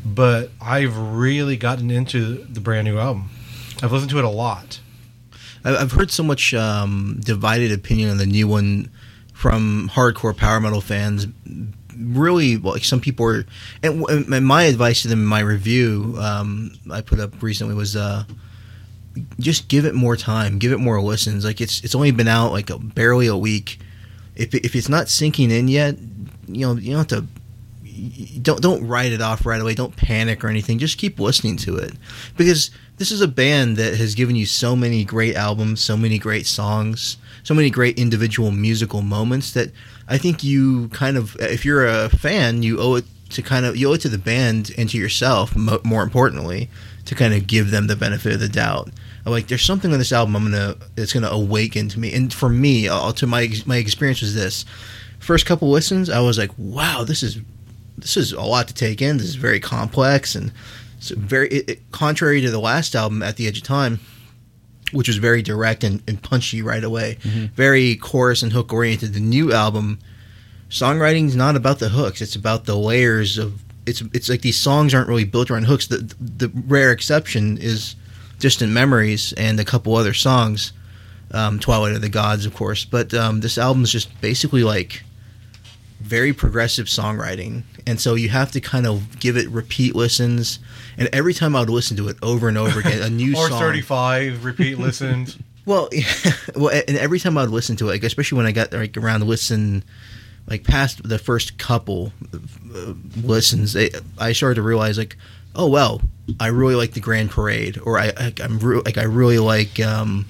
[0.04, 3.30] but I've really gotten into the brand new album.
[3.82, 4.80] I've listened to it a lot.
[5.64, 8.90] I've heard so much um, divided opinion on the new one
[9.34, 11.28] from hardcore power metal fans.
[11.98, 13.46] Really, like some people are,
[13.84, 17.96] and, and my advice to them in my review um, I put up recently was
[17.96, 18.24] uh,
[19.40, 21.46] just give it more time, give it more listens.
[21.46, 23.80] Like it's it's only been out like a, barely a week.
[24.36, 25.98] If if it's not sinking in yet,
[26.48, 27.26] you know you don't have to.
[28.42, 29.76] Don't don't write it off right away.
[29.76, 30.80] Don't panic or anything.
[30.80, 31.94] Just keep listening to it
[32.38, 36.20] because this is a band that has given you so many great albums, so many
[36.20, 39.72] great songs, so many great individual musical moments that
[40.10, 43.78] I think you kind of, if you're a fan, you owe it to kind of,
[43.78, 46.70] you owe it to the band and to yourself, mo- more importantly,
[47.06, 48.90] to kind of give them the benefit of the doubt.
[49.26, 52.14] Like, there's something on this album I'm gonna, it's gonna awaken to me.
[52.14, 54.66] And for me, uh, to my my experience was this:
[55.20, 57.38] first couple listens, I was like, wow, this is
[57.98, 59.18] this is a lot to take in.
[59.18, 60.52] This is very complex and
[61.00, 64.00] it's very it, it- contrary to the last album, At the Edge of Time,
[64.92, 67.18] which was very direct and, and punchy right away,
[67.56, 69.14] very chorus and hook oriented.
[69.14, 70.00] The new album,
[70.70, 73.62] songwriting is not about the hooks; it's about the layers of.
[73.86, 75.88] It's it's like these songs aren't really built around hooks.
[75.88, 77.96] The the rare exception is
[78.38, 80.74] Distant Memories and a couple other songs,
[81.32, 82.86] um, Twilight of the Gods, of course.
[82.86, 85.04] But um, this album is just basically like
[86.02, 90.60] very progressive songwriting, and so you have to kind of give it repeat listens.
[90.98, 93.50] And every time I would listen to it over and over again, a new Or
[93.50, 93.60] song.
[93.60, 95.38] 35 repeat listens.
[95.66, 95.90] Well,
[96.56, 98.98] well, and every time I would listen to it, like, especially when I got like
[98.98, 99.84] around to listen,
[100.48, 105.16] like past the first couple uh, listens, it, I started to realize like,
[105.56, 106.02] oh well,
[106.40, 109.80] I really like the Grand Parade, or I, I I'm re- like I really like
[109.80, 110.26] um,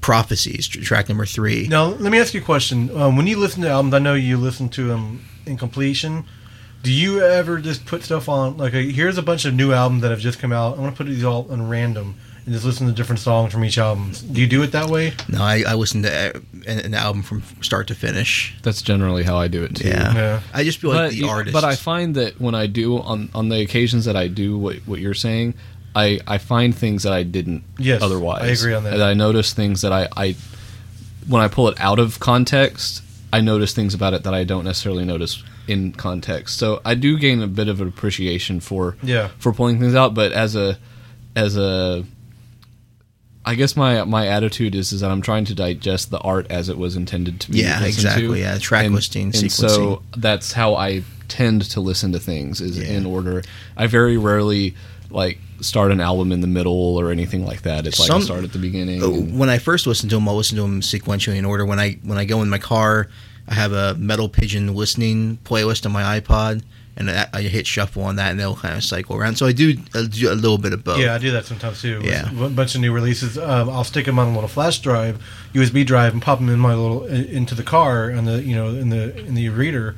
[0.00, 1.66] Prophecies, track number three.
[1.68, 2.90] Now, let me ask you a question.
[2.96, 6.24] Um, when you listen to albums, I know you listen to them in completion.
[6.82, 10.02] Do you ever just put stuff on, like, a, here's a bunch of new albums
[10.02, 10.74] that have just come out.
[10.74, 13.64] I'm going to put these all on random and just listen to different songs from
[13.64, 14.12] each album.
[14.32, 15.12] Do you do it that way?
[15.28, 18.56] No, I, I listen to uh, an, an album from start to finish.
[18.62, 19.88] That's generally how I do it too.
[19.88, 20.40] Yeah, Yeah.
[20.54, 21.52] I just feel like but the artist.
[21.52, 24.76] but I find that when I do on on the occasions that I do what
[24.86, 25.54] what you're saying,
[26.04, 28.42] I I find things that I didn't Yes, otherwise.
[28.42, 28.94] I agree on that.
[28.94, 30.36] And I notice things that I I
[31.26, 34.64] when I pull it out of context, I notice things about it that I don't
[34.64, 36.56] necessarily notice in context.
[36.56, 39.28] So I do gain a bit of an appreciation for Yeah.
[39.38, 40.78] for pulling things out, but as a
[41.36, 42.04] as a
[43.44, 46.68] I guess my my attitude is is that I'm trying to digest the art as
[46.68, 47.58] it was intended to be.
[47.60, 48.38] Yeah, exactly, To.
[48.38, 52.78] yeah, track and, listing, and so that's how I tend to listen to things is
[52.78, 52.88] Yeah.
[52.96, 53.42] in order.
[53.76, 54.74] I very rarely
[55.10, 57.86] like start an album in the middle or anything like that.
[57.86, 59.02] It's like I start at the beginning.
[59.02, 61.64] And- when I first listen to them, I'll listen to them sequentially in order.
[61.66, 63.08] When I when I go in my car,
[63.48, 66.62] I have a Metal Pigeon listening playlist on my iPod,
[66.98, 69.36] and I, I hit shuffle on that, and they'll kind of cycle around.
[69.36, 70.98] So I do, I do a little bit of both.
[70.98, 72.00] Yeah, I do that sometimes too.
[72.04, 72.30] Yeah.
[72.32, 73.38] With a bunch of new releases.
[73.38, 75.18] Um, I'll stick them on a little flash drive,
[75.54, 78.68] USB drive, and pop them in my little into the car and the you know
[78.68, 79.96] in the in the reader.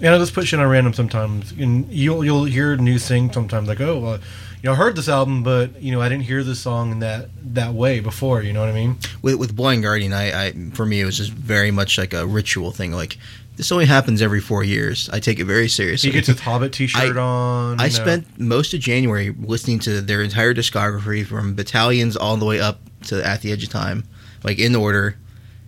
[0.00, 3.66] And I just put shit on random sometimes, and you'll you'll hear new things sometimes
[3.68, 4.14] like oh, well,
[4.62, 6.98] you know, I heard this album, but you know, I didn't hear this song in
[7.00, 8.42] that that way before.
[8.42, 8.98] You know what I mean?
[9.22, 12.26] with with Blind Guardian, I, I for me it was just very much like a
[12.26, 12.92] ritual thing.
[12.92, 13.16] Like
[13.56, 15.08] this only happens every four years.
[15.12, 16.10] I take it very seriously.
[16.10, 17.80] He gets his Hobbit T-shirt I- on.
[17.80, 17.88] I know.
[17.88, 22.80] spent most of January listening to their entire discography from Battalions all the way up
[23.06, 24.04] to At the Edge of Time,
[24.44, 25.16] like in order,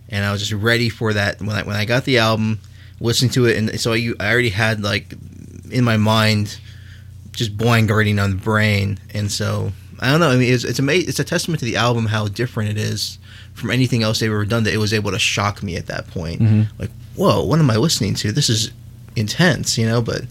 [0.09, 2.59] and I was just ready for that when I when I got the album,
[2.99, 5.13] listening to it, and so I, I already had like
[5.71, 6.59] in my mind
[7.31, 10.29] just Blind Guardian on the brain, and so I don't know.
[10.29, 13.17] I mean, it's it's, ama- it's a testament to the album how different it is
[13.53, 14.63] from anything else they've ever done.
[14.63, 16.41] That it was able to shock me at that point.
[16.41, 16.79] Mm-hmm.
[16.79, 18.31] Like, whoa, what am I listening to?
[18.31, 18.71] This is
[19.15, 20.01] intense, you know.
[20.01, 20.23] But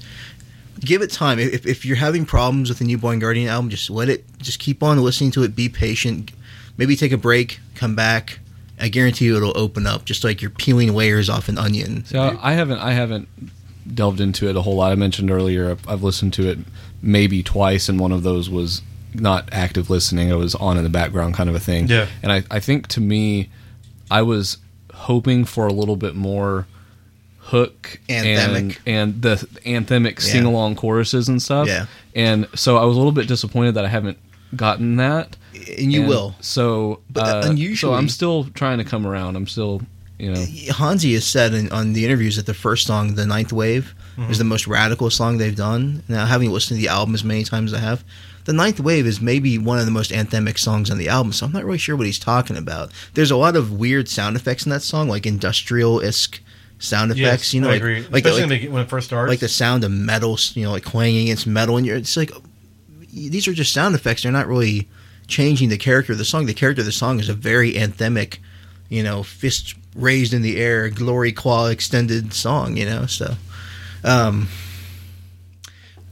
[0.80, 1.38] give it time.
[1.38, 4.24] If, if you're having problems with the new Blind Guardian album, just let it.
[4.38, 5.56] Just keep on listening to it.
[5.56, 6.32] Be patient.
[6.76, 7.60] Maybe take a break.
[7.74, 8.38] Come back.
[8.80, 12.04] I guarantee you it'll open up, just like you're peeling layers off an onion.
[12.04, 13.28] So I haven't I haven't
[13.92, 14.92] delved into it a whole lot.
[14.92, 16.58] I mentioned earlier I've, I've listened to it
[17.02, 18.82] maybe twice, and one of those was
[19.14, 20.28] not active listening.
[20.28, 21.88] It was on in the background, kind of a thing.
[21.88, 22.06] Yeah.
[22.22, 23.48] And I, I think to me,
[24.10, 24.58] I was
[24.92, 26.66] hoping for a little bit more
[27.38, 28.56] hook Anthemic.
[28.56, 31.66] and and the anthemic sing along choruses and stuff.
[31.66, 31.86] Yeah.
[32.14, 34.18] And so I was a little bit disappointed that I haven't
[34.54, 35.36] gotten that.
[35.78, 36.34] And you And will.
[36.40, 39.36] So, But, uh, so I'm still trying to come around.
[39.36, 39.82] I'm still,
[40.18, 40.44] you know,
[40.76, 44.32] Hansi has said in, on the interviews that the first song, "The Ninth Wave," Mm-hmm.
[44.32, 46.02] is the most radical song they've done.
[46.08, 48.02] Now, having listened to the album as many times as I have,
[48.46, 51.32] "The Ninth Wave" is maybe one of the most anthemic songs on the album.
[51.32, 52.90] So I'm not really sure what he's talking about.
[53.14, 56.40] There's a lot of weird sound effects in that song, like industrial isk
[56.80, 57.52] sound effects.
[57.52, 58.00] Yes, you know, I like, agree.
[58.10, 59.28] like, Especially like, the- when it first starts.
[59.30, 62.32] like the sound of metal, you know, like clanging against metal, and you're it's like
[63.12, 64.22] these are just sound effects.
[64.24, 64.88] They're not really
[65.28, 66.46] changing the character of the song.
[66.46, 68.38] The character of the song is a very anthemic,
[68.88, 72.76] you know, fist raised in the air, glory claw extended song.
[72.76, 73.34] You know, so
[74.02, 74.48] um,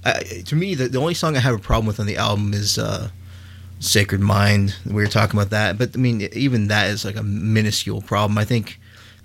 [0.04, 2.54] I, to me, the, the only song I have a problem with on the album
[2.54, 3.08] is uh,
[3.80, 7.22] "Sacred Mind." We were talking about that, but I mean, even that is like a
[7.22, 8.38] minuscule problem.
[8.38, 8.78] I think.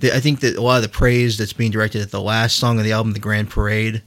[0.03, 2.79] I think that a lot of the praise that's being directed at the last song
[2.79, 4.01] of the album, "The Grand Parade,"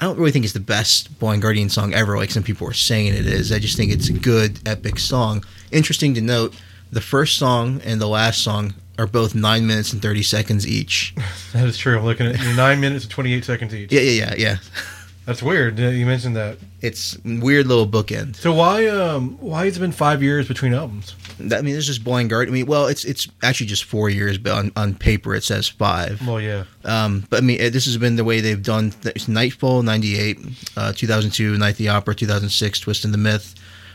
[0.00, 2.72] I don't really think it's the best Blind Guardian song ever, like some people are
[2.72, 3.50] saying it is.
[3.50, 5.44] I just think it's a good, epic song.
[5.72, 6.54] Interesting to note,
[6.92, 11.14] the first song and the last song are both nine minutes and thirty seconds each.
[11.52, 11.98] that is true.
[11.98, 13.92] I'm looking at nine minutes and 28 seconds each.
[13.92, 14.56] Yeah, yeah, yeah, yeah.
[15.28, 15.78] That's weird.
[15.78, 16.56] You mentioned that.
[16.80, 18.36] It's weird little bookend.
[18.36, 21.14] So why um why has it been five years between albums?
[21.38, 22.54] I mean, this is just Blind Guardian.
[22.54, 25.68] I mean, well, it's it's actually just four years, but on, on paper it says
[25.68, 26.26] five.
[26.26, 26.64] Well, yeah.
[26.86, 28.94] Um, but I mean, this has been the way they've done.
[29.04, 30.38] It's Nightfall '98,
[30.78, 33.54] uh, 2002, Night the Opera, 2006, Twist in the Myth,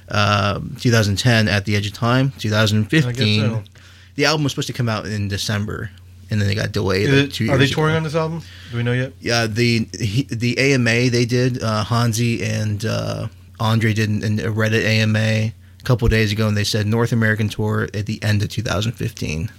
[0.10, 3.10] uh, 2010, At the Edge of Time, 2015.
[3.10, 3.64] I guess so.
[4.14, 5.90] The album was supposed to come out in December,
[6.34, 7.10] and then they got delayed.
[7.10, 7.98] Like, it- are they touring ago.
[7.98, 8.42] on this album?
[8.72, 9.14] Do we know yet?
[9.22, 11.64] Yeah, the he, the AMA they did.
[11.64, 13.28] Uh, Hansi and uh,
[13.60, 15.54] Andre did an, a Reddit AMA a
[15.86, 19.50] couple days ago, and they said North American tour at the end of 2015.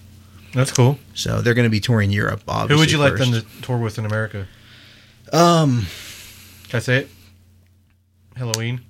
[0.53, 0.99] That's cool.
[1.15, 2.43] So they're going to be touring Europe.
[2.47, 4.47] Obviously, Who would you like them to tour with in America?
[5.33, 5.87] Um,
[6.69, 7.09] Can I say it?
[8.37, 8.81] Helloween.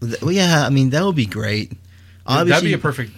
[0.00, 1.72] th- well, yeah, I mean that would be great.
[2.26, 3.12] Obviously, That'd be a perfect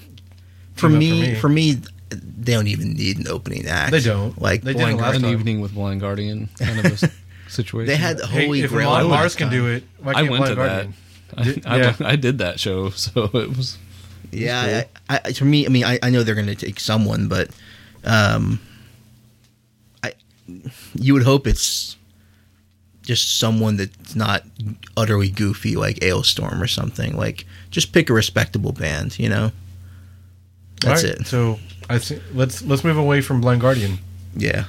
[0.75, 1.77] for team up me, for me.
[2.11, 3.92] They don't even need an opening act.
[3.92, 4.40] They don't.
[4.40, 7.05] Like They did Blind it last an evening with Blind Guardian kind of a s-
[7.49, 7.87] situation.
[7.87, 8.90] They had Hey, Holy if Grail.
[8.90, 10.94] Amon last Mars can do it, why I can't went Blind to Guardian?
[11.37, 11.40] that.
[11.40, 11.94] I, Did- I, yeah.
[12.01, 13.79] I did that show, so it was.
[14.33, 17.27] Yeah, I, I, to me, I mean, I, I know they're going to take someone,
[17.29, 17.51] but
[18.05, 18.61] um,
[20.05, 20.12] I
[20.94, 21.96] you would hope it's
[23.03, 24.44] just someone that's not
[24.96, 27.16] utterly goofy like Alestorm or something.
[27.16, 29.51] Like, just pick a respectable band, you know.
[30.81, 31.27] That's right, it.
[31.27, 33.99] So I think let's let's move away from Blind Guardian.
[34.37, 34.64] Yeah,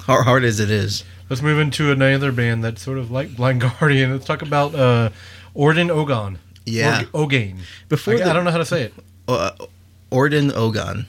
[0.00, 1.04] hard, hard as it is.
[1.30, 4.12] Let's move into another band that's sort of like Blind Guardian.
[4.12, 5.10] Let's talk about uh,
[5.54, 6.38] Orden Ogan.
[6.66, 7.04] Yeah.
[7.12, 7.58] Or- Ogain.
[7.88, 8.94] Before I, the- I don't know how to say it.
[9.26, 9.52] Uh,
[10.10, 11.06] Orden Ogan.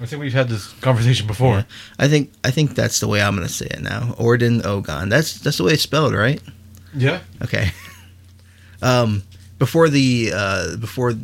[0.00, 1.66] I think we've had this conversation before.
[1.98, 4.14] I think I think that's the way I'm going to say it now.
[4.16, 5.08] Orden Ogan.
[5.08, 6.40] That's that's the way it's spelled, right?
[6.94, 7.20] Yeah.
[7.42, 7.72] Okay.
[8.82, 9.24] um,
[9.58, 11.14] before the uh, before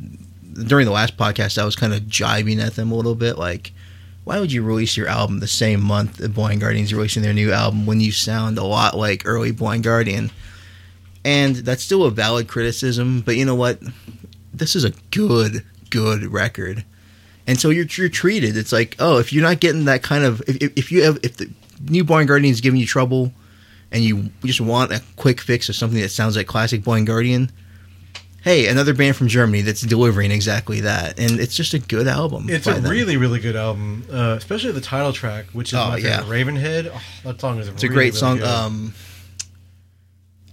[0.54, 3.72] during the last podcast, I was kind of jibing at them a little bit, like,
[4.24, 7.52] why would you release your album the same month that Blind Guardian's releasing their new
[7.52, 10.30] album when you sound a lot like early Blind Guardian?
[11.24, 13.80] And that's still a valid criticism, but you know what?
[14.52, 16.84] This is a good, good record.
[17.46, 18.56] and so you're you're treated.
[18.56, 21.36] It's like oh, if you're not getting that kind of if, if- you have if
[21.36, 21.50] the
[21.88, 23.32] new Blind Guardian is giving you trouble,
[23.92, 27.50] and you just want a quick fix of something that sounds like classic Blind Guardian.
[28.44, 32.50] Hey, another band from Germany that's delivering exactly that, and it's just a good album.
[32.50, 32.84] It's a them.
[32.90, 36.20] really, really good album, uh, especially the title track, which is Oh, my yeah.
[36.20, 36.90] favorite, Ravenhead.
[36.94, 38.42] Oh, that song is It's a great song.
[38.42, 38.92] Um,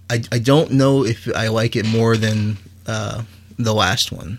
[0.08, 3.24] I I don't know if I like it more than uh,
[3.58, 4.38] the last one.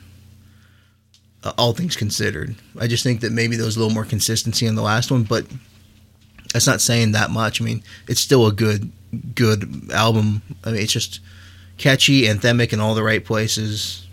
[1.44, 4.66] Uh, all things considered, I just think that maybe there was a little more consistency
[4.66, 5.46] in the last one, but
[6.54, 7.62] that's not saying that much.
[7.62, 8.92] I mean, it's still a good
[9.36, 10.42] good album.
[10.64, 11.20] I mean, it's just
[11.78, 14.08] catchy, anthemic in all the right places.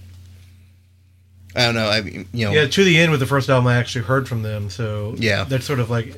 [1.55, 1.88] I don't know.
[1.88, 4.29] I mean, you know, yeah, to the end with the first album I actually heard
[4.29, 4.70] from them.
[4.70, 5.44] So Yeah.
[5.44, 6.14] that's sort of like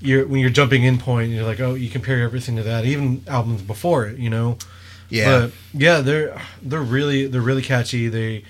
[0.00, 3.22] you're when you're jumping in point, you're like, oh, you compare everything to that, even
[3.28, 4.58] albums before it, you know.
[5.08, 8.08] yeah, But yeah, they're they're really they're really catchy.
[8.08, 8.42] They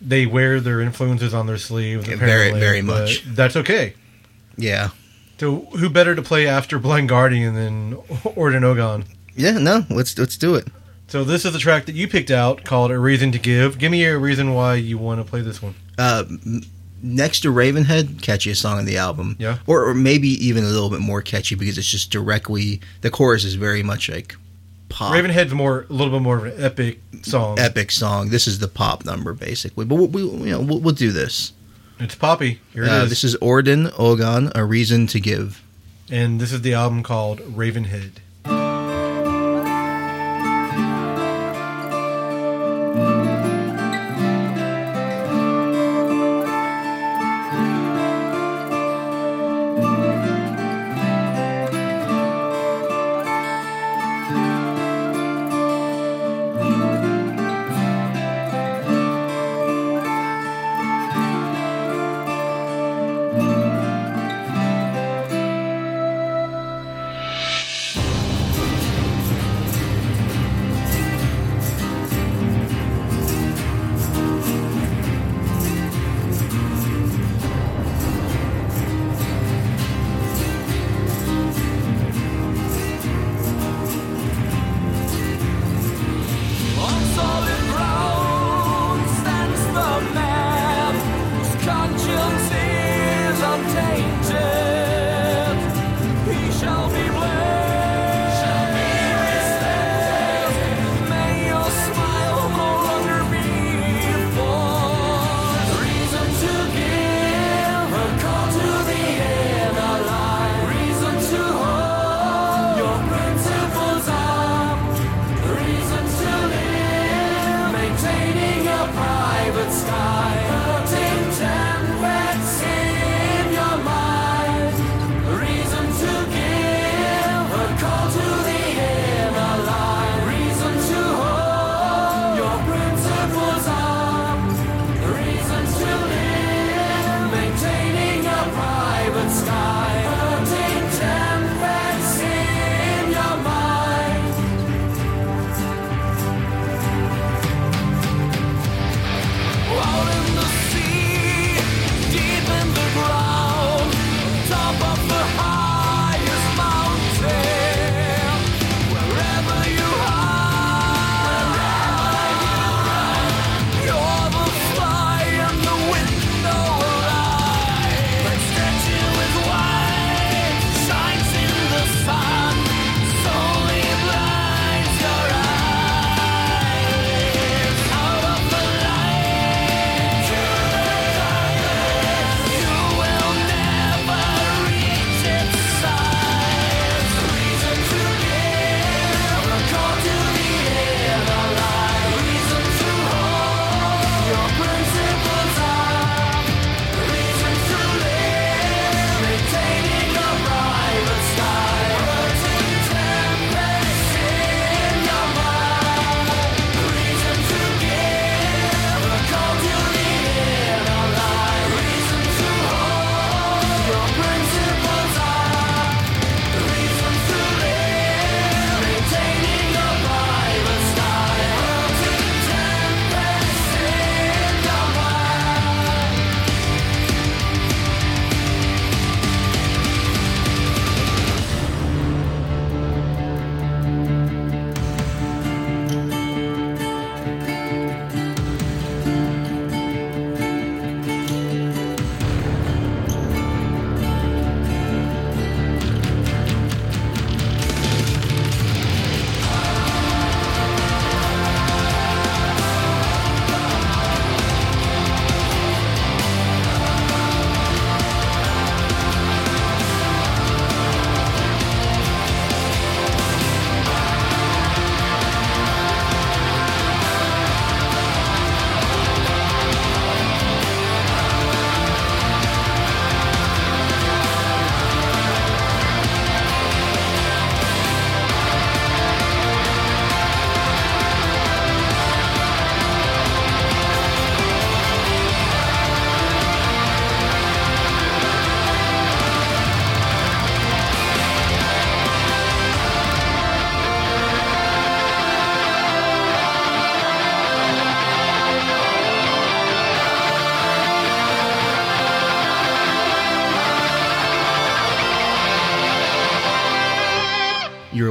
[0.00, 2.08] they wear their influences on their sleeves.
[2.08, 3.24] Yeah, very- very much.
[3.26, 3.94] That's okay.
[4.56, 4.90] yeah,
[5.38, 7.98] So who better to play after Blind Guardian than
[8.34, 9.04] Orden Ogan?
[9.34, 9.58] yeah.
[9.58, 10.68] No, let's let's do it.
[11.08, 13.90] So this is the track that you picked out called "A Reason to Give." Give
[13.92, 15.74] me a reason why you want to play this one.
[15.98, 16.24] uh,
[17.02, 19.36] next to Ravenhead, catchiest song on the album.
[19.38, 19.58] Yeah.
[19.66, 23.44] Or, or maybe even a little bit more catchy because it's just directly the chorus
[23.44, 24.34] is very much like
[24.88, 27.58] pop, Ravenhead's more a little bit more of an epic song.
[27.58, 28.30] epic song.
[28.30, 31.52] This is the pop number basically, but we, we you know we'll, we'll do this.
[32.00, 32.60] It's poppy.
[32.74, 32.92] Here it is.
[32.92, 35.62] Uh, this is Orden Ogan, a reason to give.
[36.10, 38.12] and this is the album called Ravenhead.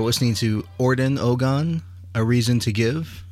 [0.06, 1.82] Listening to Orden Ogan,
[2.14, 3.24] A Reason to Give.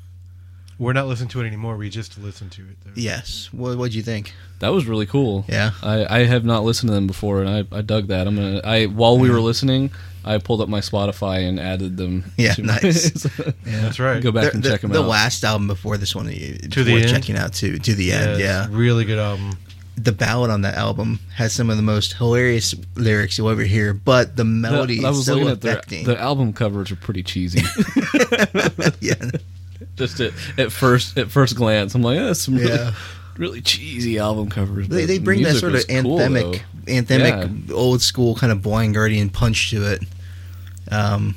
[0.79, 1.77] We're not listening to it anymore.
[1.77, 2.77] We just listened to it.
[2.83, 2.91] Though.
[2.95, 3.47] Yes.
[3.53, 4.33] What what'd you think?
[4.59, 5.45] That was really cool.
[5.47, 5.71] Yeah.
[5.83, 8.27] I, I have not listened to them before, and I, I dug that.
[8.27, 8.59] I'm gonna.
[8.63, 9.91] I while we were listening,
[10.25, 12.25] I pulled up my Spotify and added them.
[12.37, 13.11] Yeah, to my- nice.
[13.63, 14.21] That's right.
[14.21, 15.03] Go back The- and the, check them the out.
[15.03, 17.09] The last album before this one, To the end?
[17.09, 17.77] checking out too.
[17.77, 18.67] To the end, yeah.
[18.71, 19.57] really good album.
[19.95, 23.93] The ballad on that album has some of the most hilarious lyrics you'll ever hear,
[23.93, 26.05] but the melody I is so looking at their, affecting.
[26.05, 27.61] the album covers are pretty cheesy.
[28.99, 29.13] yeah,
[29.95, 32.93] Just at, at first at first glance, I'm like, oh, that's some really, Yeah.
[33.37, 34.87] really cheesy album covers.
[34.87, 38.51] they, but they the bring that sort of was cool, anthemic, anthemic, old school kind
[38.51, 40.01] of blind guardian punch to it.
[40.91, 41.35] Um,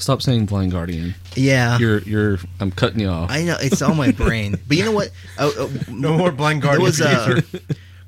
[0.00, 1.14] Stop saying Blind Guardian.
[1.36, 2.38] yeah, You're you're.
[2.58, 3.30] I'm cutting you off.
[3.30, 5.10] I know it's on my brain, but you know what?
[5.38, 7.40] Uh, uh, No more blind guardian was, uh.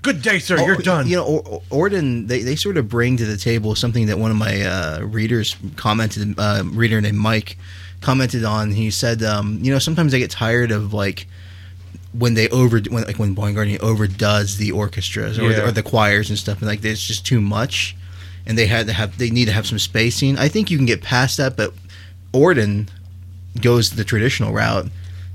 [0.02, 0.56] Good day, sir.
[0.58, 1.06] Oh, You're done.
[1.06, 4.18] You know, or, or- Orden, they, they sort of bring to the table something that
[4.18, 7.56] one of my uh, readers commented, uh, reader named Mike
[8.00, 8.72] commented on.
[8.72, 11.28] He said, um, you know, sometimes I get tired of like
[12.18, 15.82] when they over when like when Blind Guardian overdoes the orchestras or, the, or the
[15.84, 17.96] choirs and stuff, and like it's just too much,
[18.44, 20.36] and they had to have they need to have some spacing.
[20.36, 21.72] I think you can get past that, but
[22.32, 22.88] Orden
[23.60, 24.86] goes the traditional route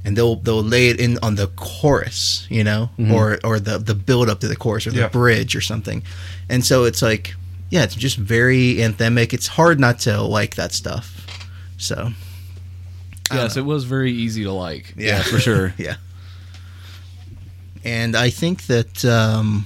[0.04, 3.94] and they'll they'll lay it in on the chorus, you know, or or the the
[3.96, 5.08] build up to the chorus or the Yeah.
[5.10, 6.02] bridge or something.
[6.50, 7.36] And so it's like
[7.70, 9.34] yeah, it's just very anthemic.
[9.34, 11.26] It's hard not to like that stuff.
[11.78, 12.12] So
[13.32, 14.94] yes, it was very easy to like.
[14.98, 15.18] Yeah.
[15.18, 15.74] Yeah, for sure.
[15.78, 15.96] yeah.
[17.84, 19.66] And I think that um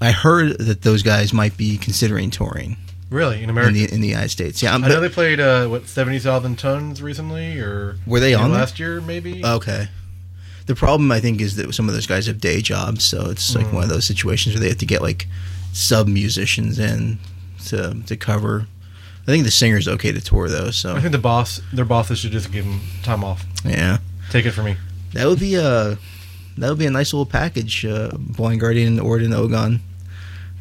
[0.00, 2.76] I heard that those guys might be considering touring
[3.10, 3.72] really, in in America.
[3.72, 4.62] the in the United States.
[4.62, 8.34] Yeah, I'm, I know they played uh, what seventy thousand tons recently, or Were they
[8.34, 8.60] on there?
[8.60, 9.00] last year?
[9.00, 9.44] Maybe.
[9.44, 9.88] Okay.
[10.66, 13.54] The problem I think is that some of those guys have day jobs, so it's
[13.54, 13.72] like Mm.
[13.74, 15.26] one of those situations where they have to get like
[15.72, 17.18] sub musicians in
[17.66, 18.66] to to cover.
[19.22, 22.18] I think the singer's okay to tour though, so I think the boss, their bosses
[22.18, 23.44] should just give them time off.
[23.64, 23.98] yeah,
[24.30, 24.76] Take it from me.
[25.14, 25.98] that would be a
[26.58, 27.84] that would be a nice little package.
[27.84, 29.80] Uh, Blind Guardian, Orden, Ogan,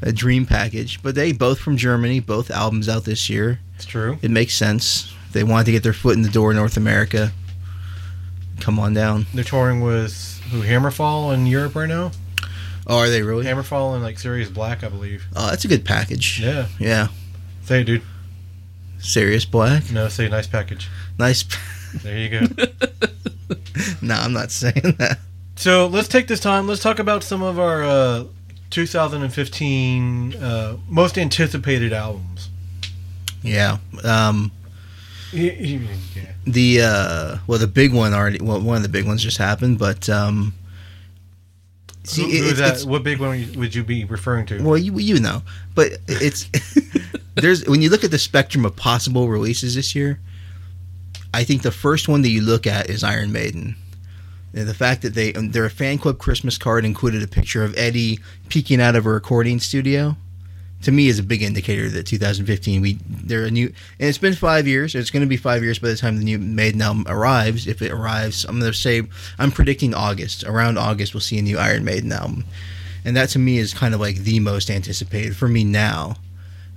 [0.03, 1.01] a dream package.
[1.01, 3.59] But they both from Germany, both albums out this year.
[3.75, 4.17] It's true.
[4.21, 5.11] It makes sense.
[5.31, 7.31] They wanted to get their foot in the door in North America.
[8.59, 9.25] Come on down.
[9.33, 10.61] They're touring with who?
[10.61, 12.11] Hammerfall in Europe right now.
[12.85, 13.45] Oh, are they really?
[13.45, 15.25] Hammerfall and like Serious Black, I believe.
[15.35, 16.39] Oh, that's a good package.
[16.39, 16.67] Yeah.
[16.79, 17.07] Yeah.
[17.63, 18.03] Say it, dude.
[18.99, 19.89] Serious Black.
[19.91, 20.89] No, say nice package.
[21.17, 21.45] Nice.
[22.03, 22.39] There you go.
[24.01, 25.19] no, I'm not saying that.
[25.55, 26.67] so let's take this time.
[26.67, 28.23] Let's talk about some of our uh,
[28.73, 32.49] 2015 uh, most anticipated albums.
[33.41, 33.77] Yeah.
[34.03, 34.51] Um,
[35.33, 35.79] Y- y-
[36.15, 36.31] Yeah.
[36.45, 38.39] the uh, well, the big one already.
[38.41, 40.53] Well, one of the big ones just happened, but um,
[42.03, 42.67] see, Who, it- who is it's, that?
[42.69, 44.61] it's- what big one would you be referring to?
[44.63, 45.41] well, you you know,
[45.73, 46.47] but it's
[47.35, 50.19] there's when you look at the spectrum of possible releases this year.
[51.35, 53.75] I think the first one that you look at is Iron Maiden.
[54.53, 58.19] The fact that they um, their fan club Christmas card included a picture of Eddie
[58.49, 60.15] peeking out of a recording studio,
[60.83, 63.67] to me is a big indicator that 2015 we they're a new
[63.99, 64.93] and it's been five years.
[64.95, 67.67] It's going to be five years by the time the new Maiden album arrives.
[67.67, 69.01] If it arrives, I'm going to say
[69.39, 70.43] I'm predicting August.
[70.43, 72.45] Around August, we'll see a new Iron Maiden album,
[73.03, 76.17] and that to me is kind of like the most anticipated for me now.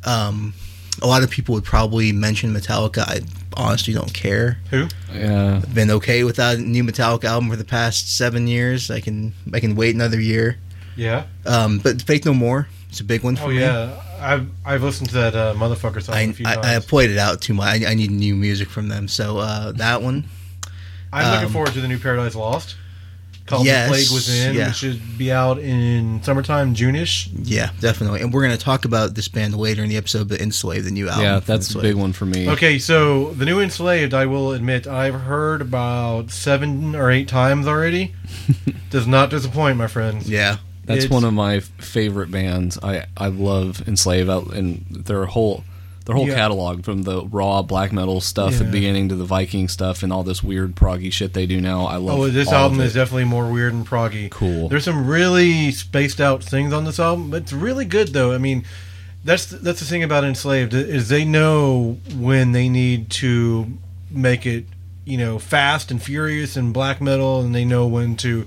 [0.05, 0.55] Um,
[1.03, 3.01] a lot of people would probably mention Metallica.
[3.01, 3.20] I
[3.55, 4.59] honestly don't care.
[4.70, 4.88] Who?
[5.12, 5.57] Yeah.
[5.57, 8.90] I've been okay without a new Metallica album for the past seven years.
[8.90, 10.59] I can I can wait another year.
[10.97, 11.24] Yeah.
[11.44, 13.61] Um, but Faith No More, it's a big one for Oh me.
[13.61, 14.03] yeah.
[14.18, 16.66] I've I've listened to that uh, motherfucker song I, a few I, times.
[16.66, 17.82] I played it out too much.
[17.82, 19.09] I, I need new music from them.
[19.09, 20.24] So uh, that one,
[21.12, 22.76] I'm looking um, forward to the new Paradise Lost.
[23.47, 24.55] Called Yes, The Plague Within.
[24.57, 24.68] yeah.
[24.70, 27.28] It should be out in summertime, June-ish.
[27.42, 28.20] yeah, definitely.
[28.22, 30.28] And we're gonna talk about this band later in the episode.
[30.28, 31.24] But Enslaved, the new album.
[31.24, 32.49] Yeah, from that's a big one for me.
[32.51, 37.66] Okay, so the new Enslaved, I will admit, I've heard about seven or eight times
[37.66, 38.14] already.
[38.90, 40.28] Does not disappoint, my friends.
[40.28, 42.78] Yeah, That's It's- one of my favorite bands.
[42.82, 45.64] I I love Enslave and their whole
[46.07, 46.34] their whole Yeah.
[46.36, 50.12] catalog from the raw black metal stuff at the beginning to the Viking stuff and
[50.12, 51.84] all this weird proggy shit they do now.
[51.86, 52.18] I love.
[52.18, 54.30] Oh, this album is definitely more weird and proggy.
[54.30, 54.68] Cool.
[54.68, 58.32] There's some really spaced out things on this album, but it's really good though.
[58.32, 58.64] I mean,
[59.24, 63.66] that's that's the thing about Enslaved is they know when they need to
[64.11, 64.64] make it,
[65.04, 68.46] you know, fast and furious and black metal, and they know when to.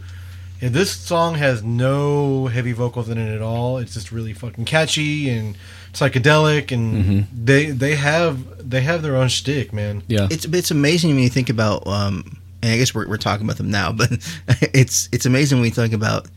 [0.61, 3.77] Yeah, this song has no heavy vocals in it at all.
[3.77, 5.55] It's just really fucking catchy and
[5.93, 10.03] psychedelic, and they they have they have their own shtick, man.
[10.07, 10.27] yeah.
[10.29, 11.87] it's it's amazing when you think about.
[11.87, 14.11] Um, and I guess we're we're talking about them now, but
[14.73, 16.27] it's it's amazing when you think about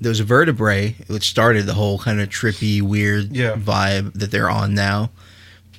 [0.00, 3.54] those vertebrae, which started the whole kind of trippy, weird Yeah.
[3.54, 5.10] vibe that they're on now.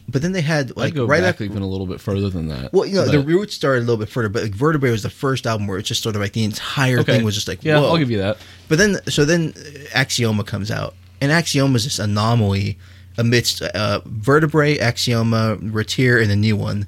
[0.08, 1.44] But then they had like right back after.
[1.46, 2.72] even a little bit further than that.
[2.72, 5.10] Well, you know, the roots started a little bit further, but like, Vertebrae was the
[5.10, 7.18] first album where it's just sort of like the entire okay.
[7.18, 7.88] thing was just like, yeah, whoa.
[7.88, 8.38] I'll give you that.
[8.68, 12.78] But then, so then uh, Axioma comes out, and Axioma is this anomaly
[13.18, 16.88] amidst uh, Vertebrae, Axioma, RIITIIR, and the new one.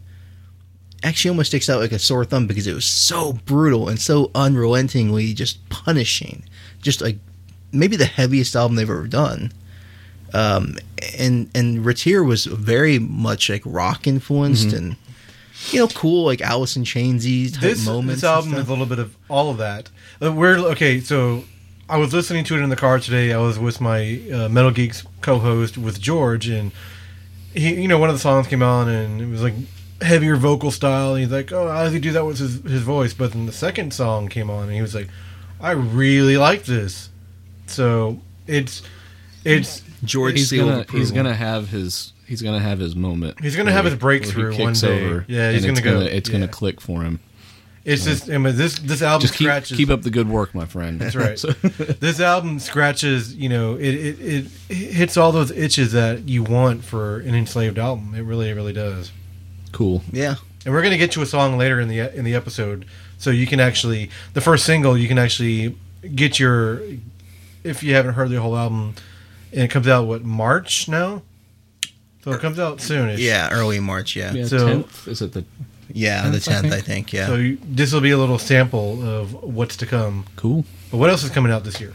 [1.03, 5.34] Axioma sticks out like a sore thumb because it was so brutal and so unrelentingly
[5.34, 6.43] just punishing.
[6.82, 7.18] Just like
[7.72, 9.51] maybe the heaviest album they've ever done.
[10.34, 10.78] Um,
[11.17, 14.78] and and RIITIIR was very much like rock influenced Mm-hmm.
[14.78, 14.95] and
[15.71, 18.21] you know cool like Alice in Chainsy type this, moments.
[18.21, 19.89] this album is a little bit of all of that.
[20.21, 20.99] Uh, We're okay.
[20.99, 21.45] So
[21.89, 23.32] I was listening to it in the car today.
[23.34, 26.71] I was with my uh, Metal Geeks co-host with George, and
[27.53, 29.53] he, you know, one of the songs came on, and it was like
[30.01, 31.13] heavier vocal style.
[31.15, 33.45] And he's like, "Oh, how does he do that with his his voice?" But then
[33.45, 35.07] the second song came on, and he was like,
[35.61, 37.09] "I really like this."
[37.67, 38.82] So it's
[39.48, 43.39] it's George He's seal gonna he's gonna have his he's gonna have his moment.
[43.41, 45.22] He's gonna have his he- he breakthrough kicks one day.
[45.28, 46.34] Yeah, he's and it's gonna go- It's yeah.
[46.34, 47.20] gonna click for him.
[47.86, 50.54] it's just I mean, this this album Just keep scratches keep up the good work,
[50.54, 51.00] my friend.
[51.00, 51.38] That's right.
[51.39, 51.52] So-
[52.00, 56.43] this album scratches, you know, it, it, it it hits all those itches that you
[56.43, 58.14] want for an enslaved album.
[58.16, 59.12] It really, it really does.
[59.72, 60.04] cool.
[60.12, 60.36] yeah.
[60.66, 62.86] And we're gonna get to a song later in the in the episode,
[63.18, 65.78] so you can actually the first single you can actually
[66.14, 66.82] get your
[67.64, 68.95] if you haven't heard the whole album,
[69.52, 71.22] and it comes out what March now,
[72.24, 73.18] so it comes out soonish.
[73.20, 74.16] Yeah, early March.
[74.16, 75.45] Yeah, Yeah, So- tenth is it the
[75.93, 76.84] yeah, the 10th, I I think.
[76.86, 77.14] think.
[77.14, 77.28] Yeah.
[77.28, 80.26] So you, this will be a little sample of what's to come.
[80.36, 80.66] cool?
[80.91, 81.93] But what else is coming out this year?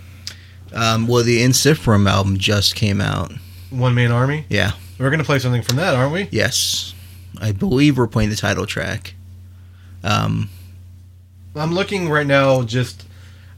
[0.74, 3.32] um, well, the Ensiferum album just came out.
[3.68, 4.46] One Man Army.
[4.48, 4.72] Yeah.
[4.98, 6.28] We're gonna play something from that, aren't we?
[6.30, 6.94] Yes,
[7.40, 9.14] I believe we're playing the title track.
[10.02, 10.48] Um,
[11.54, 13.04] I'm looking right now just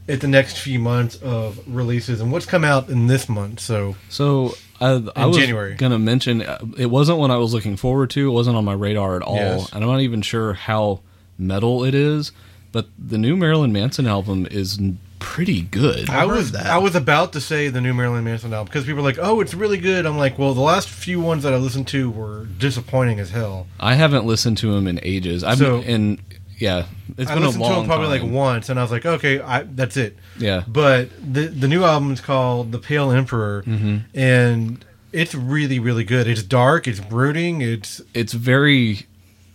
[0.07, 3.59] at the next few months of releases and what's come out in this month.
[3.59, 5.75] So So I, I was January.
[5.75, 8.27] gonna mention uh, it wasn't one I was looking forward to.
[8.27, 9.71] It wasn't on my radar at all, Yes.
[9.73, 11.01] and I'm not even sure how
[11.37, 12.31] metal it is.
[12.71, 14.77] But the new Marilyn Manson album is
[15.19, 16.09] pretty good.
[16.09, 16.65] I heard was that.
[16.65, 19.39] I was about to say the new Marilyn Manson album because people are like, "Oh,
[19.39, 22.47] it's really good." I'm like, "Well, the last few ones that I listened to were
[22.57, 25.41] disappointing as hell." I haven't listened to him in ages.
[25.41, 26.19] I've So- and
[26.57, 26.85] yeah,
[27.17, 28.27] it's I been a listened to long him probably time.
[28.27, 31.83] like once, and I was like, "Okay, I, that's it." yeah, But the the new
[31.83, 33.97] album is called The Pale Emperor, Mm-hmm.
[34.17, 36.27] and it's really really good.
[36.27, 39.05] It's dark, it's brooding, it's it's very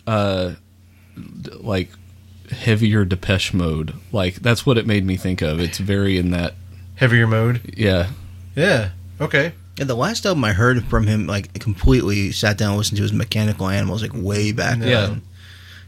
[0.07, 0.55] uh
[1.17, 1.91] d- like
[2.51, 3.95] heavier Depeche Mode.
[4.13, 5.61] Like that's what it made me think of.
[5.61, 6.55] It's very in that
[6.97, 7.75] heavier mode.
[7.77, 8.09] yeah.
[8.57, 8.91] Yeah.
[9.21, 9.53] Okay.
[9.79, 13.03] And the last album I heard from him, like completely sat down and listened to,
[13.03, 15.07] was Mechanical Animals, like way back Yeah.
[15.07, 15.23] then.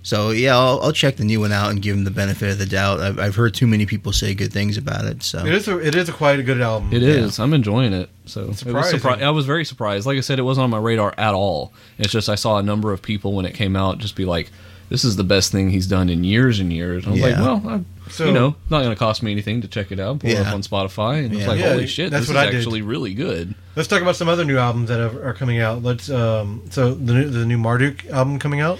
[0.02, 2.58] So yeah, I'll, I'll check the new one out and give him the benefit of
[2.58, 3.00] the doubt.
[3.00, 5.22] I've, I've heard too many people say good things about it.
[5.22, 6.92] So It is a, it is a quite a good album.
[6.92, 7.38] It is.
[7.38, 8.10] I'm enjoying it.
[8.26, 10.04] So it was surpri- I was very surprised.
[10.06, 11.72] Like I said, it wasn't on my radar at all.
[11.98, 14.50] It's just I saw a number of people when it came out just be like,
[14.88, 17.62] "This is the best thing he's done in years and years." I was like, "Well,
[17.68, 17.80] I,
[18.12, 20.20] So- you know, not going to cost me anything to check it out.
[20.20, 22.46] Pull it up on Spotify, and it's like, Yeah, holy shit, that's this is what
[22.46, 22.58] I did.
[22.58, 25.82] actually really good." Let's talk about some other new albums that have, are coming out.
[25.82, 28.78] Let's um so the new, the new Marduk album coming out,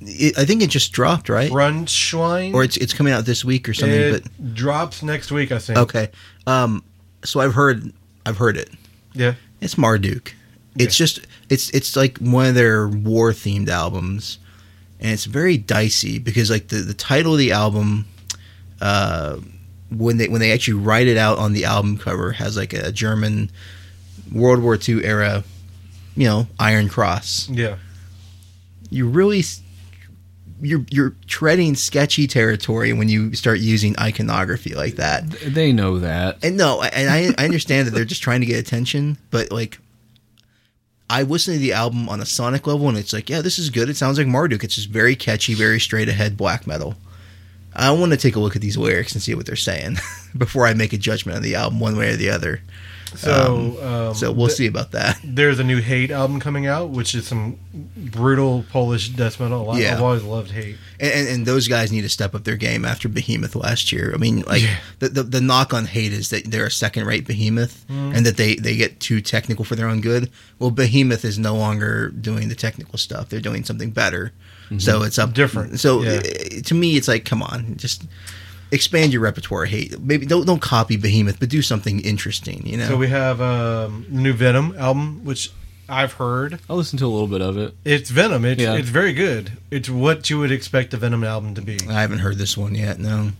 [0.00, 1.50] it, I think it just dropped, right?
[1.52, 2.54] Frontschwein.
[2.54, 4.00] Or it's it's coming out this week or something.
[4.00, 5.78] it drops next week, I think.
[5.78, 6.08] okay,
[6.46, 6.82] um,
[7.22, 7.92] so I've heard
[8.24, 8.70] I've heard it.
[9.12, 9.34] Yeah.
[9.60, 10.34] It's Marduk.
[10.78, 11.20] It's just
[11.50, 14.38] it's it's like one of their war themed albums,
[15.00, 18.06] and it's very dicey because like the the title of the album,
[18.80, 19.38] uh,
[19.90, 22.92] when they when they actually write it out on the album cover has like a
[22.92, 23.50] German
[24.32, 25.44] World War II era,
[26.16, 27.48] you know, Iron Cross.
[27.48, 27.76] Yeah.
[28.90, 29.42] You really.
[30.62, 35.30] You're you're treading sketchy territory when you start using iconography like that.
[35.30, 36.36] They know that.
[36.44, 39.78] And no, and I I understand that they're just trying to get attention, but like
[41.08, 43.68] I listened to the album on a sonic level and it's like, yeah, this is
[43.68, 43.88] good.
[43.88, 44.62] It sounds like Marduk.
[44.62, 46.94] It's just very catchy, very straight ahead black metal.
[47.74, 49.96] I want to take a look at these lyrics and see what they're saying
[50.36, 52.60] before I make a judgment on the album one way or the other.
[53.16, 55.18] So um, So we'll th- see about that.
[55.24, 57.58] There's a new Hate album coming out, which is some
[57.96, 59.68] brutal Polish death metal.
[59.70, 59.94] I- Yeah.
[59.94, 60.76] I've always loved Hate.
[61.00, 64.12] And, and, and those guys need to step up their game after Behemoth last year.
[64.14, 64.76] I mean, like Yeah.
[65.00, 68.16] the, the the knock on hate is that they're a second rate Behemoth Mm.
[68.16, 70.30] and that they they get too technical for their own good.
[70.60, 74.32] Well, Behemoth is no longer doing the technical stuff; they're doing something better.
[74.78, 76.20] So it's up Different, So yeah.
[76.24, 78.04] uh, to me, it's like, come on, just
[78.72, 79.64] expand your repertoire.
[79.64, 82.64] of Hate maybe don't don't copy Behemoth, but do something interesting.
[82.66, 82.86] You know.
[82.88, 85.50] So we have um, new Venom album, which
[85.88, 86.60] I've heard.
[86.70, 87.74] I listened to a little bit of it.
[87.84, 88.44] It's Venom.
[88.44, 88.74] It's Yeah.
[88.76, 89.52] it's very good.
[89.72, 91.78] It's what you would expect a Venom album to be.
[91.88, 93.00] I haven't heard this one yet.
[93.00, 93.32] No.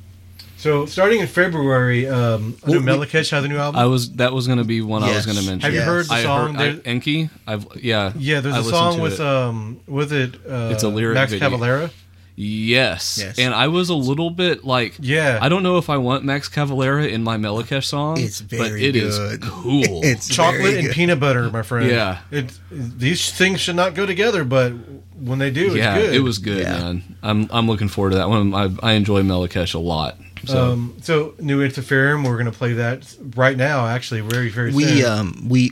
[0.60, 3.80] So starting in February, um, I know Well, we- Melechesh has a new album.
[3.80, 5.60] I was that was going to be one I was going to mention.
[5.62, 6.54] Have you heard the I song?
[6.54, 7.30] heard I, Enki.
[7.46, 9.20] I've yeah yeah, there's I a song with it.
[9.26, 10.34] um, with it.
[10.46, 11.48] Uh, It's a lyric Max video.
[11.48, 11.90] Cavalera.
[12.36, 13.18] yes.
[13.22, 13.38] Yes.
[13.38, 15.38] and I was a little bit like Yeah.
[15.40, 18.18] I don't know if I want Max Cavalera in my Melechesh song.
[18.20, 19.40] It's but very it is good.
[19.62, 20.04] cool.
[20.04, 21.90] It's Chocolate very and peanut butter, my friend.
[21.90, 22.18] Yeah.
[22.30, 24.72] it, these things should not go together, but
[25.18, 26.14] when they do, yeah, it's good.
[26.16, 26.78] it was good, Yeah.
[26.78, 27.16] man.
[27.22, 28.54] I'm I'm looking forward to that one.
[28.54, 30.16] I, I enjoy Melechesh a lot.
[30.46, 33.86] So Um, so new Ensiferum, we're going to play that right now.
[33.86, 35.04] Actually, very very We soon.
[35.06, 35.70] um we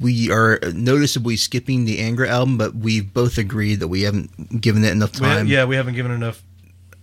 [0.00, 4.84] we are noticeably skipping the Angra album, but we've both agreed that we haven't given
[4.84, 5.46] it enough We time.
[5.46, 6.42] yeah, we haven't given enough.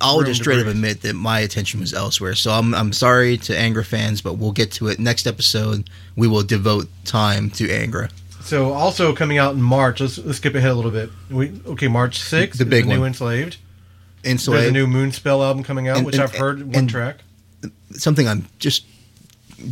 [0.02, 2.36] I'll just straight up admit that my attention was elsewhere.
[2.36, 5.90] So I'm I'm sorry to Angra fans, but we'll get to it next episode.
[6.16, 8.12] We will devote time to Angra.
[8.42, 10.02] So also coming out in March.
[10.02, 11.10] Let's, let's skip ahead a little bit.
[11.32, 12.60] We okay, March sixth.
[12.60, 13.08] The big new one.
[13.08, 13.58] Enslaved.
[14.26, 16.74] And so There's I- a new Moonspell album coming out, And- which and- I've heard
[16.74, 17.18] one track.
[17.92, 18.84] something I'm just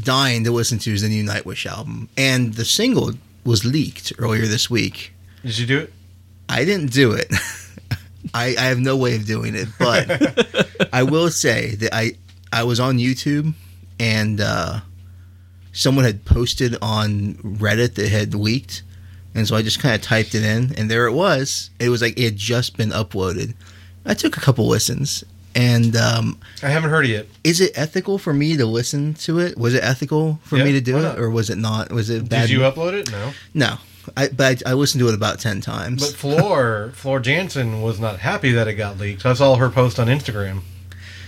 [0.04, 4.46] dying to listen to is the new Nightwish album, and the single was leaked earlier
[4.46, 5.14] this week.
[5.44, 5.94] Did you do it?
[6.48, 7.32] I didn't do it.
[8.34, 12.14] I, I have no way of doing it, but I will say that I
[12.54, 13.54] I was on YouTube
[14.00, 14.80] and uh,
[15.74, 18.84] someone had posted on Reddit that had leaked,
[19.36, 21.70] and so I just kind of typed it in, and there it was.
[21.80, 23.56] It was like it had just been uploaded.
[24.06, 25.24] I took a couple listens,
[25.56, 27.28] and um, I haven't heard it yet.
[27.44, 29.58] is it ethical for me to listen to it?
[29.58, 31.92] Was it ethical for Yeah, me to do it, or was it not?
[31.92, 32.42] Was it bad?
[32.42, 33.12] Did you upload it?
[33.12, 33.32] No.
[33.54, 33.78] No,
[34.18, 36.06] I but I, I listened to it about ten times.
[36.06, 39.26] But Floor Floor Jansen was not happy that it got leaked.
[39.26, 40.62] I saw her post on Instagram.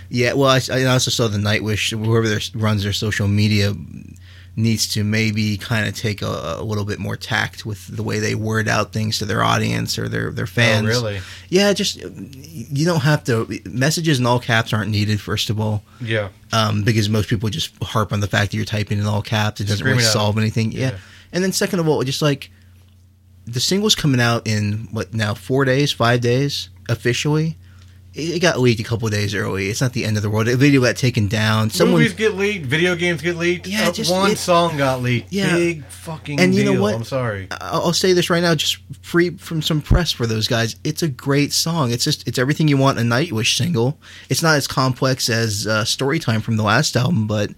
[0.07, 3.73] Yeah, well, I, I also saw the Nightwish, whoever runs their social media,
[4.57, 8.19] needs to maybe kind of take a, a little bit more tact with the way
[8.19, 10.85] they word out things to their audience or their their fans.
[10.85, 11.19] Oh, really?
[11.49, 13.59] Yeah, just you don't have to.
[13.65, 15.19] Messages in all caps aren't needed.
[15.19, 16.29] First of all, Yeah.
[16.53, 19.59] um, because most people just harp on the fact that you're typing in all caps.
[19.59, 20.13] It doesn't Scream really it out.
[20.13, 20.71] solve anything.
[20.71, 20.91] Yeah.
[20.91, 20.97] Yeah.
[21.33, 22.49] and then second of all, just like
[23.45, 27.57] the single's coming out in what now four days, five days officially.
[28.15, 29.67] It got leaked a couple days early.
[29.69, 30.47] It's not the end of the world.
[30.47, 31.69] The video got taken down.
[31.69, 32.65] Someone Movies get leaked.
[32.65, 33.67] Video games get leaked.
[33.67, 35.33] Yeah, Uh, just- one it- song got leaked.
[35.33, 35.53] Yeah.
[35.55, 36.95] Big fucking And you know what?
[36.95, 37.47] I'm sorry.
[37.59, 40.77] I'll say this right now, just free from some press for those guys.
[40.85, 41.91] It's a great song.
[41.91, 43.99] It's just it's everything you want in a Nightwish single.
[44.29, 47.51] It's not as complex as uh, Storytime from the last album, but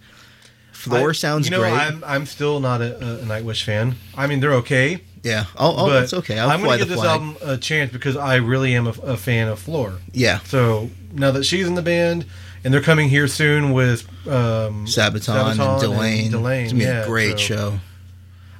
[0.71, 1.73] Floor I- sounds You know, great.
[1.73, 3.95] I'm I'm still not a, a Nightwish fan.
[4.15, 5.01] I mean, they're okay.
[5.23, 6.37] Yeah, I'll, but it's okay.
[6.39, 7.21] I'll I'm gonna give this flag.
[7.21, 9.93] album a chance because I really am a, a fan of Floor.
[10.13, 12.25] yeah, So now that she's in the band
[12.63, 16.29] and they're coming here soon with um, Sabaton, and Delain.
[16.31, 17.79] Delain, It's gonna be yeah, a great so- show.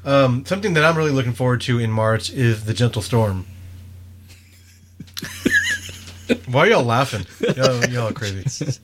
[0.05, 3.45] Um, something that I'm really looking forward to in March is the Gentle Storm.
[6.47, 7.26] Why are y'all laughing?
[7.55, 8.80] Y'all, y'all are crazy.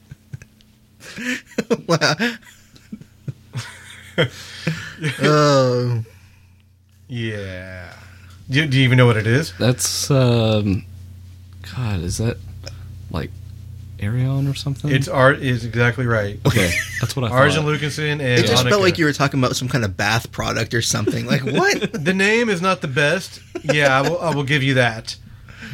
[5.21, 6.03] Oh,
[7.13, 7.93] Yeah.
[8.49, 9.53] Do, do you even know what it is?
[9.59, 10.83] that's um,
[11.75, 12.37] God, is that
[13.11, 13.29] like
[13.99, 14.89] Ayreon or something?
[14.91, 16.39] It's art is exactly right.
[16.45, 16.71] okay.
[16.99, 17.37] That's what I thought.
[17.37, 18.69] Arjen Lucassen and it just Anneke.
[18.69, 21.27] felt like you were talking about some kind of bath product or something.
[21.27, 21.93] Like what?
[21.93, 23.41] the name is not the best.
[23.63, 25.15] Yeah, I will, I will give you that.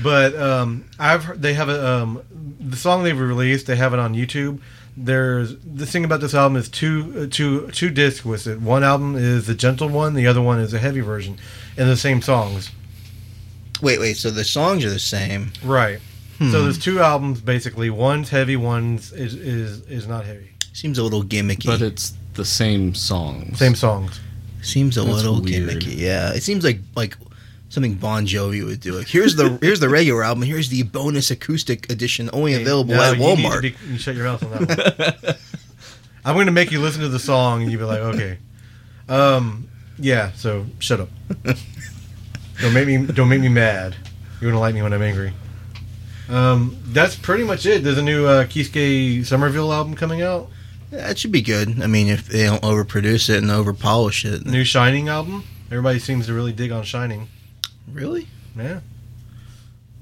[0.04, 2.22] But um, I've heard, they have a um,
[2.60, 3.66] the song they've released.
[3.66, 4.60] They have it on YouTube.
[5.02, 8.60] There's the thing about this album is two uh, two two discs with it.
[8.60, 10.14] One album is the gentle one.
[10.14, 11.38] The other one is a heavy version,
[11.78, 12.70] and the same songs.
[13.82, 14.18] wait, wait.
[14.18, 15.52] So the songs are the same.
[15.64, 16.00] Right.
[16.38, 16.52] Hmm.
[16.52, 17.90] So there's two albums basically.
[17.90, 18.58] One's heavy.
[18.58, 20.50] One's is is is not heavy.
[20.74, 21.66] Seems a little gimmicky.
[21.66, 23.58] but it's the same songs.
[23.60, 24.20] Same songs.
[24.62, 25.70] Seems a That's little weird.
[25.70, 25.96] gimmicky.
[25.98, 27.16] Yeah, it seems like like
[27.70, 28.94] something Bon Jovi would do.
[28.94, 30.44] Like here's the here's the regular album.
[30.44, 33.62] Here's the bonus acoustic edition, only available No, at you need to Walmart.
[33.62, 35.36] be- you shut your mouth on that one.
[36.26, 38.38] I'm going to make you listen to the song, and you'll be like, okay.
[39.08, 40.32] Um, yeah.
[40.34, 41.10] So shut up.
[42.62, 43.06] don't make me.
[43.06, 43.96] Don't make me mad.
[44.42, 45.34] You're gonna like me when I'm angry.
[46.30, 47.84] Um, that's pretty much it.
[47.84, 50.50] There's a new uh, Kiske Somerville album coming out.
[50.92, 51.82] That should be good.
[51.82, 55.44] I mean, if they don't overproduce it and overpolish it, New Shining album.
[55.72, 57.28] Everybody seems to really dig on Shining.
[57.94, 58.28] Really.
[58.58, 58.80] Yeah.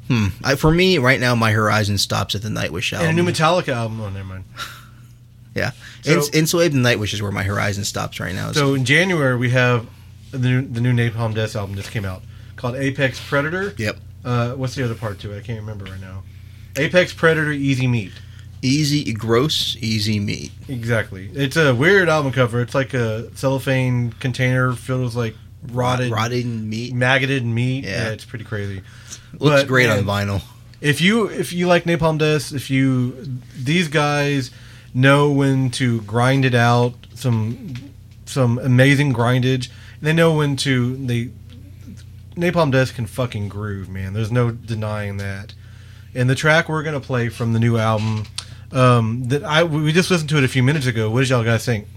[0.08, 0.28] Hmm.
[0.44, 3.10] I, for me, right now, my horizon stops at the Nightwish album.
[3.10, 4.00] And a new Metallica album.
[4.00, 4.46] Oh, never mind.
[5.56, 5.72] yeah,
[6.02, 8.52] So- Ins- Enslaved and Nightwish is where my horizon stops right now.
[8.54, 9.86] So in January we have
[10.32, 12.22] the new, the new Napalm Death album just came out
[12.56, 13.74] called Apex Predator.
[13.78, 15.40] yep, Uh, what's the other part to it?
[15.40, 16.24] I can't remember right now.
[16.78, 18.12] Apex Predator Easy Meat.
[18.62, 20.52] easy, gross, easy meat.
[20.68, 21.30] Exactly.
[21.34, 22.62] It's a weird album cover.
[22.62, 26.94] It's like a cellophane container filled with like rotted, rotted meat.
[26.94, 27.84] maggoted meat.
[27.84, 28.06] Yeah.
[28.06, 28.82] Yeah, it's pretty crazy.
[29.34, 30.42] Looks but, great man, on vinyl.
[30.82, 34.52] If you if you like Napalm Death, if you these guys
[34.94, 37.74] know when to grind it out, some
[38.26, 39.70] some amazing grindage.
[40.02, 41.32] They know when to they
[42.36, 44.14] Napalm Death can fucking groove, man.
[44.14, 45.54] There's no denying that.
[46.14, 48.26] And the track we're gonna play from the new album,
[48.72, 51.10] um, that I we just listened to it a few minutes ago.
[51.10, 51.88] What did y'all guys think?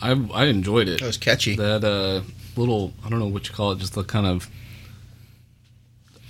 [0.00, 1.00] I I enjoyed it.
[1.00, 1.56] That was catchy.
[1.56, 2.22] That uh,
[2.56, 4.48] little I don't know what you call it, just the kind of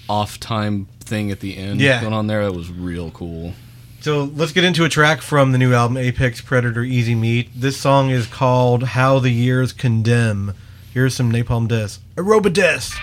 [0.08, 2.00] off time thing at the end Yeah.
[2.00, 2.44] going on there.
[2.44, 3.54] That was real cool.
[4.00, 7.48] So let's get into a track from the new album Apex Predator Easy Meat.
[7.56, 10.52] This song is called How the Years Condemn.
[10.92, 11.98] Here's some Napalm Death.
[12.16, 12.94] Aeroba Death.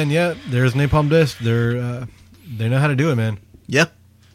[0.00, 1.38] And yeah, there's Napalm Death.
[1.38, 2.06] They're uh,
[2.56, 3.38] they know how to do it, man.
[3.68, 3.92] Yep.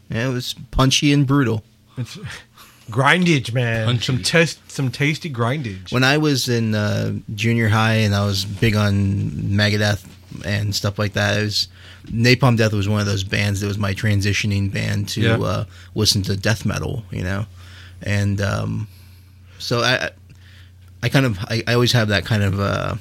[0.09, 1.63] Yeah, it was punchy and brutal.
[1.97, 2.17] It's
[2.89, 3.85] grindage, man.
[3.85, 4.05] Punchy.
[4.05, 5.91] Some test, some tasty grindage.
[5.91, 10.05] When I was in uh, junior high and I was big on Megadeth
[10.45, 11.67] and stuff like that, it was
[12.07, 15.37] Napalm Death was one of those bands that was my transitioning band to Yeah.
[15.39, 17.45] uh, listen to death metal, you know,
[18.01, 18.87] and um,
[19.59, 20.09] so I,
[21.03, 22.95] I kind of, I, I always have that kind of, uh,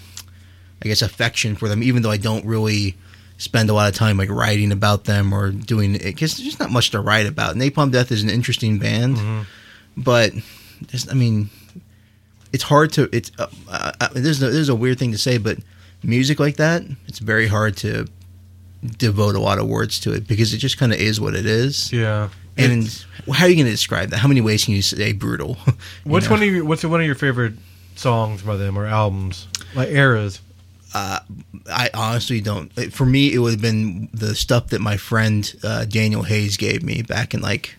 [0.83, 2.97] I guess, affection for them, even though I don't really
[3.37, 6.61] spend a lot of time like writing about them or doing it because there's just
[6.61, 7.57] not much to write about.
[7.57, 9.47] Napalm Death is an interesting band,
[9.97, 10.33] but
[11.11, 11.51] I mean,
[12.53, 15.39] it's hard to it's uh, uh, uh, there's a, there's a weird thing to say,
[15.39, 15.59] but
[16.03, 18.07] music like that, it's very hard to
[18.99, 21.47] devote a lot of words to it because it just kind of is what it
[21.47, 21.93] is.
[21.93, 22.28] yeah.
[22.57, 24.18] And It's- how are you going to describe that?
[24.18, 25.57] How many ways can you say brutal?
[26.05, 26.33] What's know?
[26.33, 27.55] one of your what's one of your favorite
[27.95, 30.41] songs by them or albums like eras?
[30.95, 32.72] I honestly don't.
[32.93, 36.82] For me, it would have been the stuff that my friend uh, Daniel Hayes gave
[36.82, 37.76] me back in like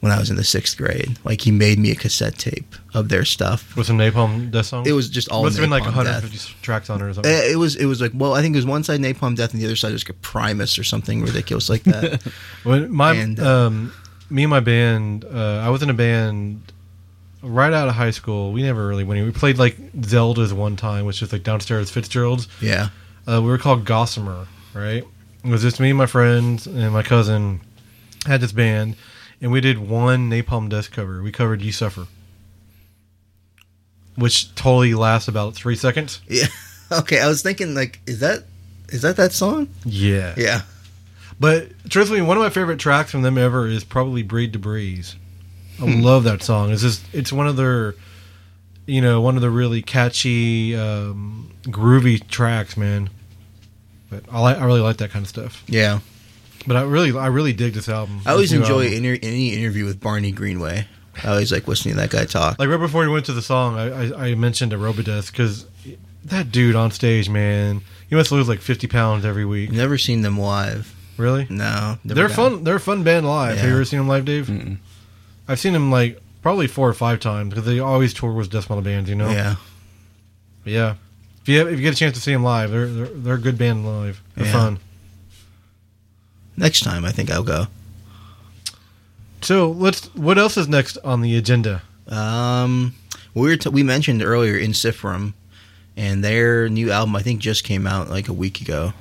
[0.00, 1.18] when I was in the sixth grade.
[1.24, 3.76] Like he made me a cassette tape of their stuff.
[3.76, 4.88] With some Napalm Death songs.
[4.88, 7.32] It was just all must have been like Napalm 150 tracks on it or something.
[7.32, 9.52] Uh, It was it was like well, I think it was one side Napalm Death
[9.52, 12.22] and the other side was like Primus or something ridiculous like that.
[12.62, 13.92] When my And, uh, um,
[14.30, 16.72] me and my band, uh, I was in a band
[17.42, 18.52] right out of high school.
[18.52, 19.24] We never really went.
[19.24, 22.48] We played like Zelda's one time, which is like downstairs Fitzgerald's.
[22.60, 22.88] yeah,
[23.26, 25.04] Uh, we were called Gossamer, right?
[25.44, 27.60] It was just me and my friends and my cousin
[28.26, 28.96] had this band,
[29.40, 31.22] and we did one Napalm Death cover.
[31.22, 32.06] We covered "You Suffer."
[34.16, 36.20] which totally lasts about three seconds.
[36.28, 36.46] Yeah.
[36.92, 38.42] Okay, I was thinking like, is that
[38.88, 39.68] is that that song?
[39.84, 40.34] Yeah.
[40.36, 40.62] Yeah.
[41.38, 45.06] But truthfully, one of my favorite tracks from them ever is probably "Breed to Breathe."
[45.80, 46.70] I love that song.
[46.72, 47.94] It's just it's one of their,
[48.86, 53.10] you know, one of the really catchy, um, groovy tracks, man.
[54.10, 55.62] But I like, I really like that kind of stuff.
[55.68, 56.00] Yeah.
[56.66, 58.20] But I really I really dig this album.
[58.26, 60.86] I always enjoy inter- any interview with Barney Greenway.
[61.24, 62.58] I always like listening to that guy talk.
[62.58, 65.66] like right before we went to the song, I I, I mentioned Aerobidesk because
[66.24, 69.70] that dude on stage, man, he must lose like fifty pounds every week.
[69.72, 70.94] Never seen them live.
[71.16, 71.46] Really?
[71.50, 72.64] No, They're got- fun.
[72.64, 73.56] They're a fun band live.
[73.58, 74.46] Have you ever seen them live, Dave?
[74.46, 74.78] Mm-mm.
[75.50, 78.70] I've seen him like probably four or five times because they always tour with death
[78.70, 79.10] metal bands.
[79.10, 79.30] You know.
[79.30, 79.56] Yeah,
[80.64, 80.94] But yeah.
[81.42, 83.34] If you have, if you get a chance to see them live, they're they're, they're
[83.34, 84.20] a good band live.
[84.36, 84.52] They're Yeah.
[84.52, 84.78] fun.
[86.56, 87.66] next time I think I'll go.
[89.42, 90.14] So let's.
[90.14, 91.82] What else is next on the agenda?
[92.08, 92.94] Um,
[93.34, 95.32] we were t- we mentioned earlier In Ensiferum,
[95.96, 98.92] and their new album I think just came out like a week ago.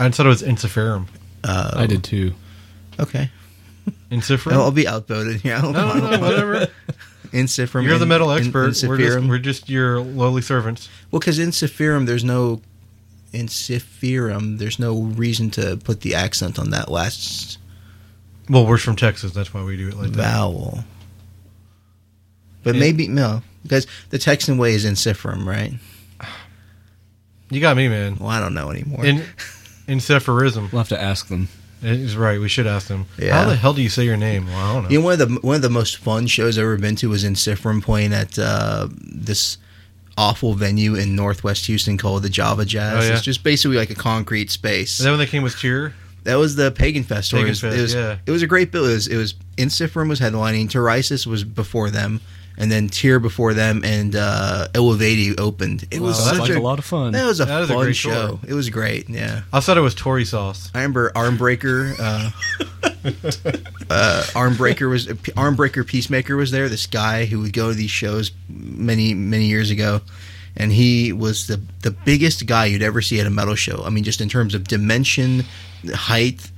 [0.00, 1.08] I thought it was Inciferum.
[1.44, 2.32] Uh, I did too.
[2.98, 3.30] Okay,
[4.10, 4.52] Inciferum.
[4.52, 5.44] I'll be outvoted.
[5.44, 6.66] Yeah, no, no, no, whatever.
[7.32, 7.82] Incifrum.
[7.82, 8.88] You're the in- metal in- expert.
[8.88, 10.88] we're, just, we're just your lowly servants.
[11.10, 12.62] Well, because Incifrum, there's no
[13.34, 14.58] Incifrum.
[14.58, 17.58] There's no reason to put the accent on that last
[18.48, 19.32] Well, we're from Texas.
[19.32, 20.16] That's why we do it like that.
[20.22, 20.84] vowel.
[22.62, 22.80] But Yeah.
[22.80, 25.74] maybe no, because the Texan way is Incifrum, right?
[27.50, 28.16] You got me, man.
[28.18, 29.04] Well, I don't know anymore.
[29.04, 29.22] In
[29.86, 31.48] Incipherism We'll have to ask them.
[31.86, 32.40] Is right.
[32.40, 33.06] We should ask him.
[33.16, 33.40] Yeah.
[33.40, 34.46] How the hell do you say your name?
[34.46, 34.88] Well, I don't know.
[34.90, 37.10] You know, one of the one of the most fun shows I've ever been to
[37.10, 39.58] was Ensiferum playing at uh, this
[40.18, 43.04] awful venue in Northwest Houston called the Java Jazz.
[43.04, 43.14] Oh, yeah?
[43.14, 44.98] It's just basically like a concrete space.
[44.98, 45.92] Is that when they came with Týr?
[46.24, 47.30] That was the Pagan Fest.
[47.30, 48.18] Pagan it, was, Fest, it was, yeah.
[48.26, 48.86] it was a great bill.
[48.86, 52.20] It was, it was Ensiferum was headlining, Turisas was before them,
[52.58, 55.84] and then Týr before them, and uh, Eluveitie opened.
[55.90, 57.12] It was Wow, such Like a, a lot of fun.
[57.12, 58.28] that was a That is a fun great show.
[58.28, 58.40] tour.
[58.48, 59.08] It was great.
[59.08, 60.70] Yeah, I thought it was Turisas.
[60.74, 61.94] I remember Armbreaker.
[61.98, 62.30] Uh,
[63.90, 66.68] uh, Armbreaker was Armbreaker Peacemaker was there.
[66.68, 70.00] This guy who would go to these shows many many years ago,
[70.56, 73.82] and he was the the biggest guy you'd ever see at a metal show.
[73.84, 75.44] I mean, just in terms of dimension,
[75.94, 76.50] height,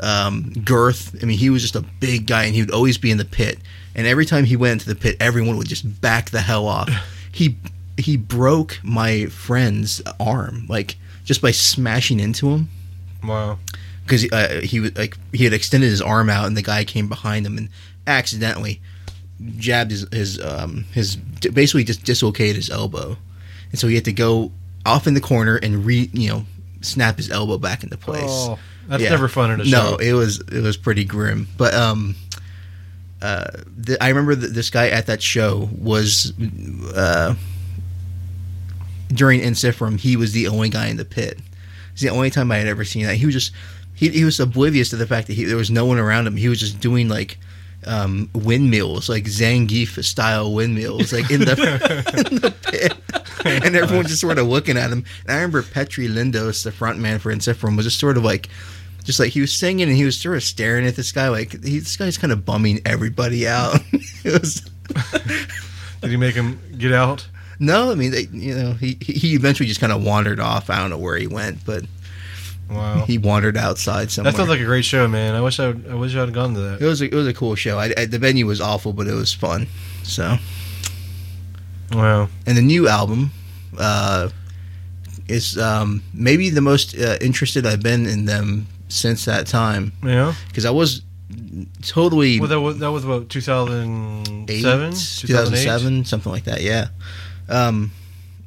[0.00, 1.16] um, girth.
[1.22, 3.24] I mean, he was just a big guy, and he would always be in the
[3.24, 3.58] pit.
[3.94, 6.88] And every time he went into the pit, everyone would just back the hell off.
[7.32, 7.56] He
[7.96, 12.68] he broke my friend's arm, like just by smashing into him
[13.24, 13.58] Wow.
[14.04, 17.08] because uh, he was like he had extended his arm out, and the guy came
[17.08, 17.70] behind him and
[18.06, 18.80] accidentally
[19.56, 23.16] jabbed his his um his basically just dislocated his elbow,
[23.72, 24.52] and so he had to go
[24.86, 26.46] off in the corner and re you know
[26.82, 28.22] snap his elbow back into place.
[28.24, 28.58] Oh,
[28.88, 29.10] that's Yeah.
[29.10, 29.90] never fun in a show.
[29.92, 31.48] no, it was it was pretty grim.
[31.56, 32.14] But um,
[33.22, 36.32] uh, the, I remember that this guy at that show was
[36.94, 37.34] uh
[39.08, 39.98] during Ensiferum.
[39.98, 41.38] He was the only guy in the pit.
[41.92, 43.14] It's the only time I had ever seen that.
[43.16, 43.52] He was just
[43.94, 46.36] he he was oblivious to the fact that he, there was no one around him.
[46.36, 47.38] He was just doing like.
[47.86, 51.52] Um, windmills, like Zangief style windmills, like in the,
[52.30, 52.94] in the pit,
[53.44, 55.04] and everyone just sort of looking at him.
[55.24, 58.48] And I remember Petri Lindroos, the front man for Ensiferum, was just sort of like,
[59.04, 61.52] just like he was singing and he was sort of staring at this guy like
[61.62, 63.78] he, this guy's kind of bumming everybody out.
[64.24, 64.62] was
[66.00, 67.26] Did he make him get out?
[67.60, 70.70] no, I mean they, you know he he eventually just kind of wandered off.
[70.70, 71.84] I don't know where he went, but
[72.70, 73.04] Wow.
[73.06, 74.32] he wandered outside somewhere.
[74.32, 75.34] That sounds like a great show, man.
[75.34, 76.80] I wish I, would- I wish I had gone to that.
[76.82, 77.78] it was a, it was a cool show.
[77.78, 79.66] I, I, the venue was awful, but it was fun.
[80.02, 80.36] So
[81.92, 82.28] Wow.
[82.46, 83.30] and the new album
[83.78, 84.30] uh,
[85.28, 90.34] is um, maybe the most uh, interested I've been in them since that time Yeah.
[90.48, 91.02] because I was
[91.82, 94.96] totally Well, that was that was what 2007, eight, 2008?
[95.20, 96.62] 2007, something like that.
[96.62, 96.88] Yeah.
[97.48, 97.92] Um,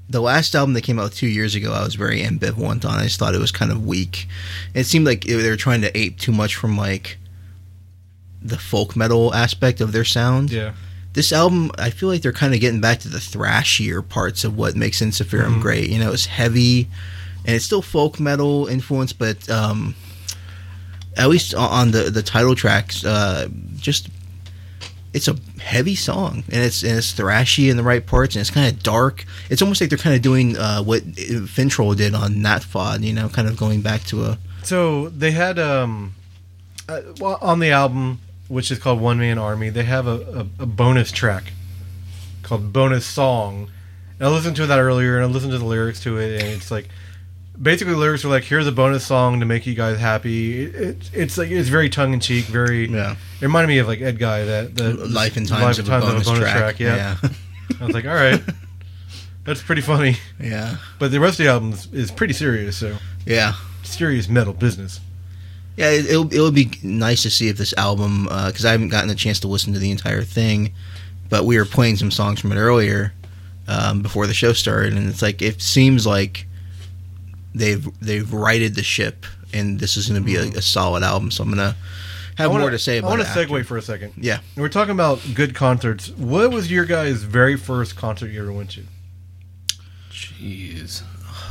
[0.10, 2.98] the last album that came out two years ago, I was very ambivalent on.
[3.00, 4.28] I just thought it was kind of weak.
[4.74, 7.18] It seemed like they were trying to ape too much from like
[8.42, 10.52] the folk metal aspect of their sound.
[10.52, 10.74] Yeah.
[11.14, 14.56] This album, I feel like they're kind of getting back to the thrashier parts of
[14.56, 15.62] what makes Ensiferum Mhm.
[15.62, 15.90] great.
[15.90, 16.88] You know, it's heavy
[17.44, 19.96] and it's still folk metal influence, but um,
[21.18, 23.48] at least on the the title tracks, uh,
[23.78, 24.10] just
[25.18, 28.50] it's a heavy song and it's and it's thrashy in the right parts and it's
[28.50, 29.26] kind of dark.
[29.50, 33.28] It's almost like they're kind of doing uh, what Finntroll did on Nattfödd, you know,
[33.28, 36.16] kind of going back to a So they had um,
[36.88, 39.70] uh, well, on the album, which is called One Man Army.
[39.70, 41.52] They have a, a, a bonus track
[42.44, 43.70] called Bonus Song.
[44.20, 46.54] And I listened to that earlier, and I listened to the lyrics to it, and
[46.54, 46.88] it's like
[47.62, 51.10] basically lyrics are like, "Here's a bonus song to make you guys happy." It, it,
[51.14, 52.88] it's like it's very tongue in cheek, very.
[52.88, 56.00] yeah It reminded me of like Edguy that the life and times, Life of, a
[56.00, 56.80] bonus track.
[56.80, 57.18] Yeah.
[57.80, 58.42] I was like, all right.
[59.44, 60.18] That's pretty funny.
[60.42, 62.78] Yeah, But the rest of the album is, is pretty serious.
[62.78, 63.54] So yeah,
[63.84, 65.00] serious metal business.
[65.76, 65.90] yeah.
[65.92, 69.10] It, it'll it would be nice to see if this album because I haven't gotten
[69.10, 70.74] a chance to listen to the entire thing,
[71.30, 73.14] but we were playing some songs from it earlier
[73.68, 76.46] um, before the show started, and it's like it seems like
[77.58, 81.32] they've they've righted the ship, and this is going to be a, a solid album.
[81.32, 81.76] So I'm gonna
[82.38, 83.24] have wanna, more to say about I want it.
[83.26, 83.46] to after.
[83.48, 84.14] segue for a second.
[84.18, 84.40] Yeah.
[84.56, 86.10] We're talking about good concerts.
[86.10, 88.84] What was your guys' very first concert you ever went to?
[90.12, 91.04] Jeez.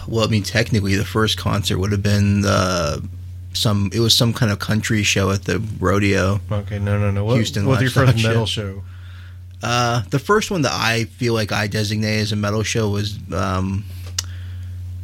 [0.09, 3.07] Well, I mean, technically, the first concert would have been the
[3.53, 3.91] some.
[3.93, 6.41] It was some kind of country show at the rodeo.
[6.51, 7.25] Okay, no, no, no.
[7.25, 8.75] What, Houston what was your first metal Show.
[8.77, 8.85] show?
[9.63, 13.19] Uh, the first one that I feel like I designate as a metal show was
[13.33, 13.85] um,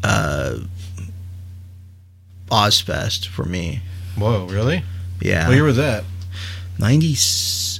[0.05, 0.59] uh,
[2.53, 3.81] Ozzfest for me.
[4.17, 4.85] Whoa, really?
[5.21, 6.05] Yeah, What year was that?
[6.79, 7.13] ninety.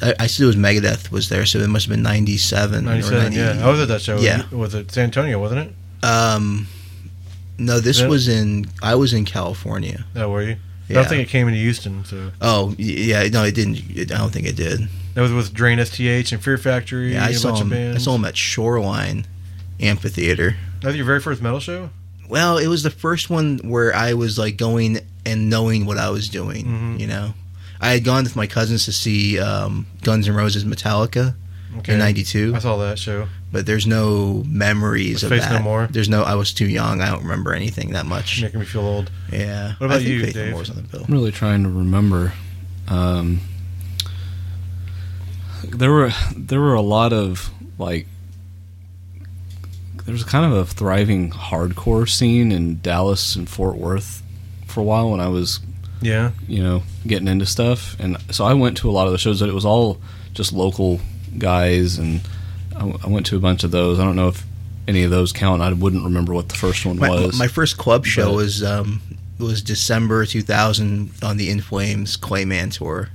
[0.03, 2.85] I, I said it was Megadeth was there, so it must have been ninety seven.
[2.85, 3.61] 97, yeah.
[3.65, 4.19] I was at that show.
[4.19, 4.43] Yeah.
[4.51, 6.05] Was it San Antonio, wasn't it?
[6.05, 6.67] Um,
[7.59, 8.09] no, this Yeah.
[8.09, 8.67] was in.
[8.83, 10.05] I was in California.
[10.17, 10.57] Oh, were you?
[10.91, 12.33] I don't think it came into Houston, so.
[12.43, 13.27] Oh, yeah.
[13.29, 13.79] No, it didn't.
[13.97, 14.89] It, I don't think it did.
[15.15, 17.73] That was with Drain STH and Fear Factory Yeah, I saw him.
[17.73, 19.27] I saw him at Shoreline
[19.81, 20.57] Amphitheater.
[20.81, 21.91] That was your very first metal show?
[22.29, 26.11] Well, it was the first one where I was like going and knowing what I
[26.11, 26.65] was doing.
[26.67, 27.01] Mhm.
[27.01, 27.35] You know,
[27.81, 31.35] I had gone with my cousins to see um, Guns N' Roses Metallica
[31.79, 31.95] Okay.
[31.95, 33.29] in '92, I saw that show.
[33.51, 35.53] but there's no memories Was of Faith that.
[35.53, 35.89] No More?
[35.91, 36.23] There's no.
[36.23, 37.01] I was too young.
[37.01, 38.43] I don't remember anything that much.
[38.43, 39.11] Making me feel old.
[39.33, 39.75] Yeah.
[39.79, 40.51] What about I think you, Faith No Dave?
[40.51, 41.05] More was on the bill.
[41.09, 42.35] I'm really trying to remember.
[42.89, 43.41] Um,
[45.69, 48.07] there were there were a lot of like
[50.05, 54.23] there was kind of a thriving hardcore scene in Dallas and Fort Worth
[54.67, 55.61] for a while when I was
[56.01, 56.33] Yeah.
[56.49, 59.41] you know getting into stuff, and so I went to a lot of the shows.
[59.41, 60.01] That it was all
[60.35, 61.01] just local
[61.39, 62.21] guys, and
[62.75, 63.99] I, w- I went to a bunch of those.
[64.01, 64.45] I don't know if
[64.89, 65.63] any of those count.
[65.63, 67.39] I wouldn't remember what the first one My, was.
[67.39, 69.01] my first club show But- was um,
[69.39, 73.09] was December 2000 on the In Flames Clayman tour.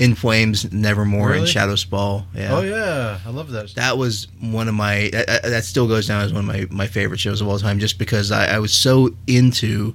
[0.00, 1.46] In Flames, Nevermore, and Really?
[1.46, 2.26] Shadows Fall.
[2.34, 2.56] Yeah.
[2.56, 3.18] Oh, yeah.
[3.24, 3.74] I love that.
[3.76, 6.66] that was one of my that, that- that still goes down as one of my,
[6.70, 9.94] my favorite shows of all time just because I, I was so into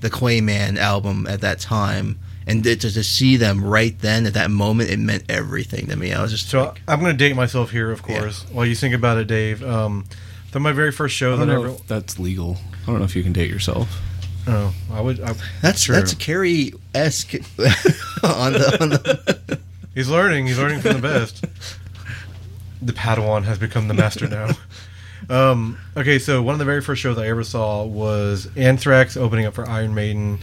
[0.00, 4.50] the Clayman album at that time and to, to see them right then at that
[4.50, 7.34] moment it meant everything to me I was just So like, I'm going to date
[7.36, 8.44] myself here, of course.
[8.52, 9.62] While you think about it, Dave.
[9.64, 10.06] Um,
[10.52, 11.74] so my very first show I that don't I know ever.
[11.74, 12.56] if that's legal.
[12.84, 14.00] I don't know if you can date yourself.
[14.46, 15.20] Oh, I would.
[15.20, 15.94] I, that's True.
[15.94, 17.34] that's Carrie esque
[18.22, 19.60] on the, on the
[19.94, 20.46] he's learning.
[20.46, 21.44] He's learning from the best.
[22.82, 24.48] the Padawan has become the master now.
[25.28, 29.44] Um, okay, so one of the very first shows I ever saw was Anthrax opening
[29.44, 30.40] up for Iron Maiden.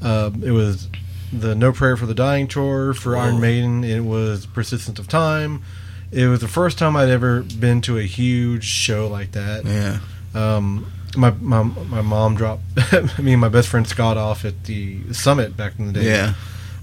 [0.00, 0.88] Um, it was
[1.32, 3.84] the No Prayer for the Dying tour for Iron Maiden.
[3.84, 5.62] It was Persistence of Time.
[6.12, 9.64] It was the first time I'd ever been to a huge show like that.
[9.66, 9.98] yeah
[10.34, 12.62] Um, my, my my mom dropped
[13.18, 16.06] me and my best friend Scott off at the summit back in the day.
[16.06, 16.34] yeah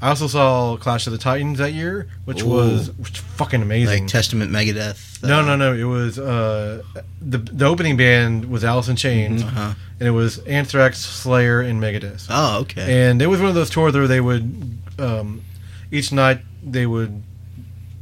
[0.02, 2.48] I also saw Clash of the Titans that year, which Ooh.
[2.48, 4.04] was which was fucking amazing.
[4.04, 5.74] like Testament Megadeth no, uh, no, no.
[5.74, 6.82] It was uh,
[7.22, 9.74] the the opening band was Alice in Chains, uh-huh.
[10.00, 12.28] and it was Anthrax, Slayer, and Megadeth.
[12.30, 15.44] oh okay And it was one of those tours where they would um,
[15.92, 17.22] each night they would,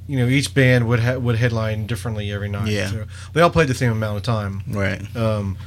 [0.07, 2.67] you know, each band would ha- would headline differently every night.
[2.67, 2.87] Yeah.
[2.91, 4.61] So they all played the same amount of time.
[4.67, 5.57] right Um,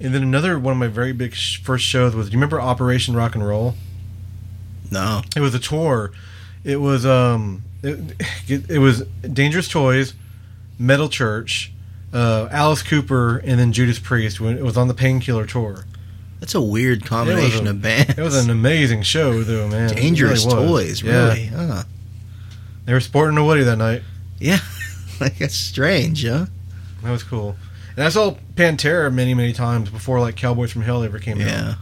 [0.00, 2.26] and then another one of my very big sh- first shows was.
[2.28, 3.74] Do you remember Operation Rock and Roll?
[4.90, 6.12] no It was a tour.
[6.64, 7.98] It was um, it,
[8.48, 10.14] it, it was Dangerous Toys,
[10.78, 11.72] Metal Church,
[12.12, 14.40] uh, Alice Cooper, and then Judas Priest.
[14.40, 15.84] When it was on the Painkiller tour.
[16.40, 19.94] that's a weird combination a- of bands It was an amazing show, though, man.
[19.94, 21.28] Dangerous really toys Yeah.
[21.28, 21.82] really huh.
[22.86, 24.02] They were sporting a Woody that night.
[24.38, 24.58] yeah
[25.20, 26.46] like that's strange huh
[27.02, 27.56] That was cool.
[27.98, 31.46] And I saw Pantera many, many times before like Cowboys from Hell ever came out.
[31.48, 31.70] Yeah.
[31.70, 31.74] out.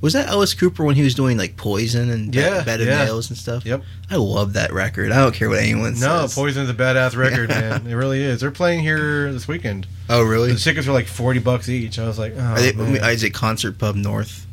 [0.00, 3.04] Was that Alice Cooper when he was doing like Poison and Yeah, Bed of yeah.
[3.04, 3.64] Nails and stuff?
[3.64, 3.84] Yep.
[4.10, 5.12] I love that record.
[5.12, 6.36] I don't care what anyone says.
[6.36, 6.42] No.
[6.42, 7.86] Poison's a badass record, man.
[7.86, 8.40] It really is.
[8.40, 9.86] They're playing here this weekend.
[10.08, 10.52] Oh, really?
[10.52, 12.00] The tickets are like forty bucks each.
[12.00, 14.48] I was like, oh, Are they, is it Concert Pub North?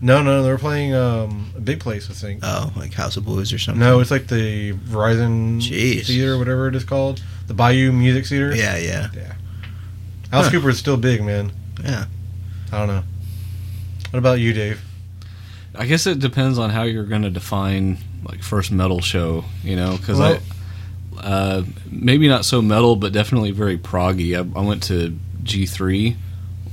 [0.00, 2.08] no, no, they're playing um, a big place.
[2.08, 2.40] I think.
[2.42, 3.80] Oh, like House of Blues or something?
[3.80, 6.06] No, it's like the Verizon Jeez.
[6.06, 8.56] Theater, whatever it is called, the Bayou Music Theater.
[8.56, 9.34] Yeah, yeah, yeah,
[10.32, 10.52] Alice Huh.
[10.52, 11.52] Cooper is still big, man.
[11.82, 12.06] yeah.
[12.72, 13.02] I don't know.
[14.10, 14.80] What about you, Dave?
[15.74, 19.76] I guess it depends on how you're going to define like first metal show, you
[19.76, 20.40] know, because Well- I
[21.18, 24.34] uh, maybe not so metal, but definitely very proggy.
[24.36, 26.14] I, I went to G3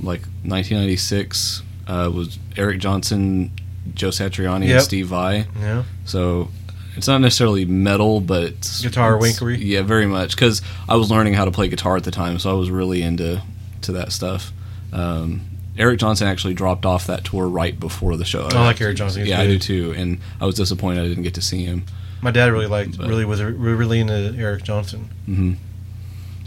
[0.00, 3.52] like 1996 uh, was Eric Johnson,
[3.94, 4.74] Joe Satriani, Yep.
[4.74, 5.46] and Steve Vai.
[5.60, 5.84] Yeah.
[6.04, 6.48] So
[6.96, 9.58] it's not necessarily metal, but it's Guitar it's- winkery?
[9.60, 12.50] Yeah, very much because I was learning how to play guitar at the time, so
[12.50, 13.42] I was really into
[13.82, 14.52] to that stuff.
[14.92, 15.42] Um,
[15.76, 18.46] Eric Johnson actually dropped off that tour right before the show.
[18.50, 19.22] I like Eric Johnson.
[19.22, 21.84] He's yeah, I do too, and I was disappointed I didn't get to see him.
[22.22, 25.10] My dad really liked, But- really was really into Eric Johnson.
[25.28, 25.56] Mhm.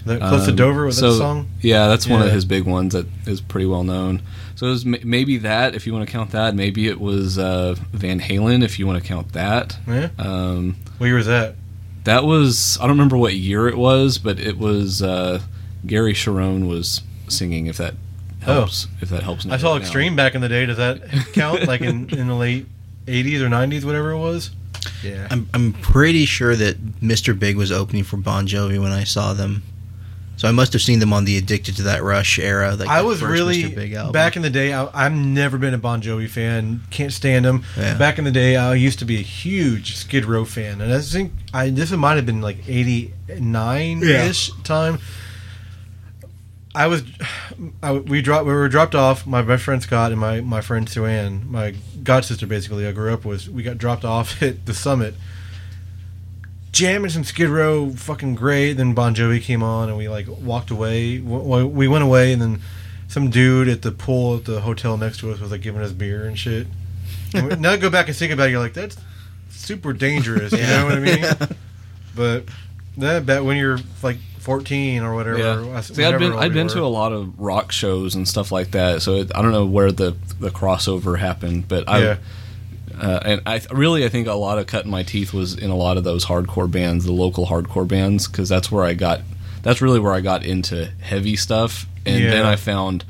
[0.05, 1.47] The, Close to Um, Dover was so, that song?
[1.61, 4.21] Yeah, that's one of his big ones that is pretty well known.
[4.57, 6.55] So it was m- maybe that, if you want to count that.
[6.55, 9.77] Maybe it was uh, Van Halen, if you want to count that.
[9.87, 10.09] Yeah.
[10.17, 11.55] Um, What year was that?
[12.05, 15.41] that was I don't remember what year it was, but it was uh,
[15.85, 17.67] Gary Cherone was singing.
[17.67, 17.93] If that
[18.41, 19.45] helps, if that helps.
[19.45, 19.81] I saw it down.
[19.83, 20.65] Extreme back in the day.
[20.65, 21.01] Does that
[21.33, 21.67] count?
[21.67, 22.65] like in, in the late
[23.05, 24.51] 80s or 90s, whatever it was?
[25.03, 25.27] Yeah.
[25.29, 27.37] I'm I'm pretty sure that Mr.
[27.37, 29.61] Big was opening for Bon Jovi when I saw them.
[30.37, 32.75] So I must have seen them on the Addicted to That Rush era.
[32.75, 33.75] Like I was really Mr.
[33.75, 34.11] Big album.
[34.13, 34.71] back in the day.
[34.71, 36.81] I, I've never been a Bon Jovi fan.
[36.91, 37.63] Can't stand them.
[37.75, 37.97] Yeah.
[37.97, 41.01] Back in the day, I used to be a huge Skid Row fan, and I
[41.01, 44.99] think I this might have been like '89 ish time.
[46.75, 47.01] I was,
[47.81, 48.45] I, we dropped.
[48.45, 49.25] We were dropped off.
[49.25, 51.73] My best friend Scott and my my friend Sue Ann, my
[52.03, 52.85] god sister, basically.
[52.85, 53.47] I grew up with.
[53.49, 55.15] We got dropped off at the summit.
[56.77, 58.73] Jamming some Skid Row, fucking great.
[58.73, 61.17] Then Bon Jovi came on, and we like walked away.
[61.17, 62.61] W- w- We went away, and then
[63.07, 65.91] some dude at the pool at the hotel next to us was like giving us
[65.91, 66.67] beer and shit.
[67.33, 68.95] And we- now I go back and think about it, you're like, that's
[69.49, 70.51] super dangerous.
[70.51, 71.25] You know what I mean?
[72.15, 72.45] But
[72.97, 75.37] that bet when you're like 14 or whatever.
[75.37, 75.75] Yeah.
[75.77, 76.73] I- See, I'd whatever been I'd we been were.
[76.73, 79.65] to a lot of rock shows and stuff like that, so it, I don't know
[79.65, 82.03] where the the crossover happened, but I.
[82.03, 82.17] Yeah.
[82.99, 85.69] Uh, and I th- really, I think a lot of cutting my teeth was in
[85.69, 89.21] a lot of those hardcore bands, the local hardcore bands, because that's where I got.
[89.61, 93.05] That's really where I got into heavy stuff, and then I found,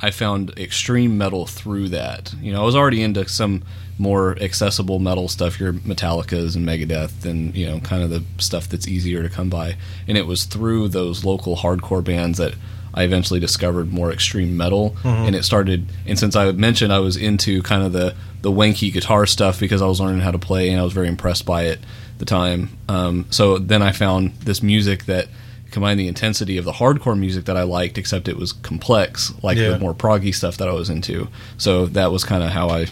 [0.00, 2.34] I found extreme metal through that.
[2.40, 3.62] You know, I was already into some
[3.98, 8.68] more accessible metal stuff, your Metallicas and Megadeth, and you know, kind of the stuff
[8.68, 9.76] that's easier to come by.
[10.06, 12.54] And it was through those local hardcore bands that
[12.94, 15.86] I eventually discovered more extreme metal, and it started.
[16.06, 19.82] And since I mentioned I was into kind of the the wanky guitar stuff because
[19.82, 21.78] I was learning how to play, and I was very impressed by it
[22.12, 22.70] at the time.
[22.88, 25.28] Um, so then I found this music that
[25.70, 29.58] combined the intensity of the hardcore music that I liked, except it was complex, like
[29.58, 29.70] Yeah.
[29.70, 31.28] the more proggy stuff that I was into.
[31.58, 32.86] So that was kind of how I,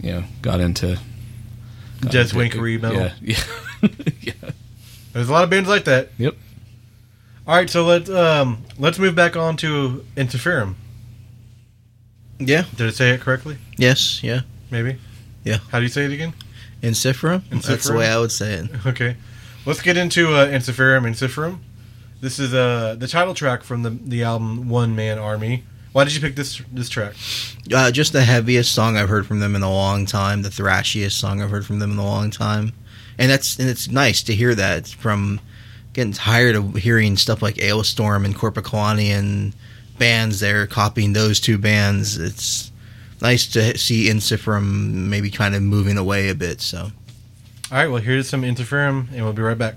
[0.00, 0.98] you know, got into.
[2.00, 2.98] got Jazz into- wankery metal.
[3.00, 3.38] Yeah, yeah,
[4.22, 4.32] yeah.
[5.12, 6.08] There's a lot of bands like that.
[6.18, 6.34] Yep.
[7.46, 10.76] All right, so let's um let's move back on to Interferum.
[12.38, 12.64] Yeah.
[12.76, 13.58] Did I say it correctly?
[13.76, 14.22] Yes.
[14.22, 14.40] Yeah.
[14.70, 14.98] Maybe.
[15.44, 15.58] Yeah.
[15.70, 16.32] How do you say it again?
[16.82, 17.42] Encifra.
[17.62, 18.70] That's the way I would say it.
[18.86, 19.16] Okay,
[19.66, 21.58] let's get into uh, Ensiferum Ensiferum.
[22.20, 25.64] This is uh, the title track from the the album One Man Army.
[25.92, 27.14] Why did you pick this this track?
[27.72, 30.42] Uh, just the heaviest song I've heard from them in a long time.
[30.42, 32.72] The thrashiest song I've heard from them in a long time,
[33.18, 35.40] and that's and it's nice to hear that from
[35.94, 39.54] getting tired of hearing stuff like Alestorm and Korpiklaani and
[39.98, 42.18] bands there copying those two bands.
[42.18, 42.70] It's
[43.22, 46.60] nice to see Ensiferum maybe kind of moving away a bit.
[46.60, 46.90] So
[47.70, 49.76] All right, well here's some Interferum, and we'll be right back.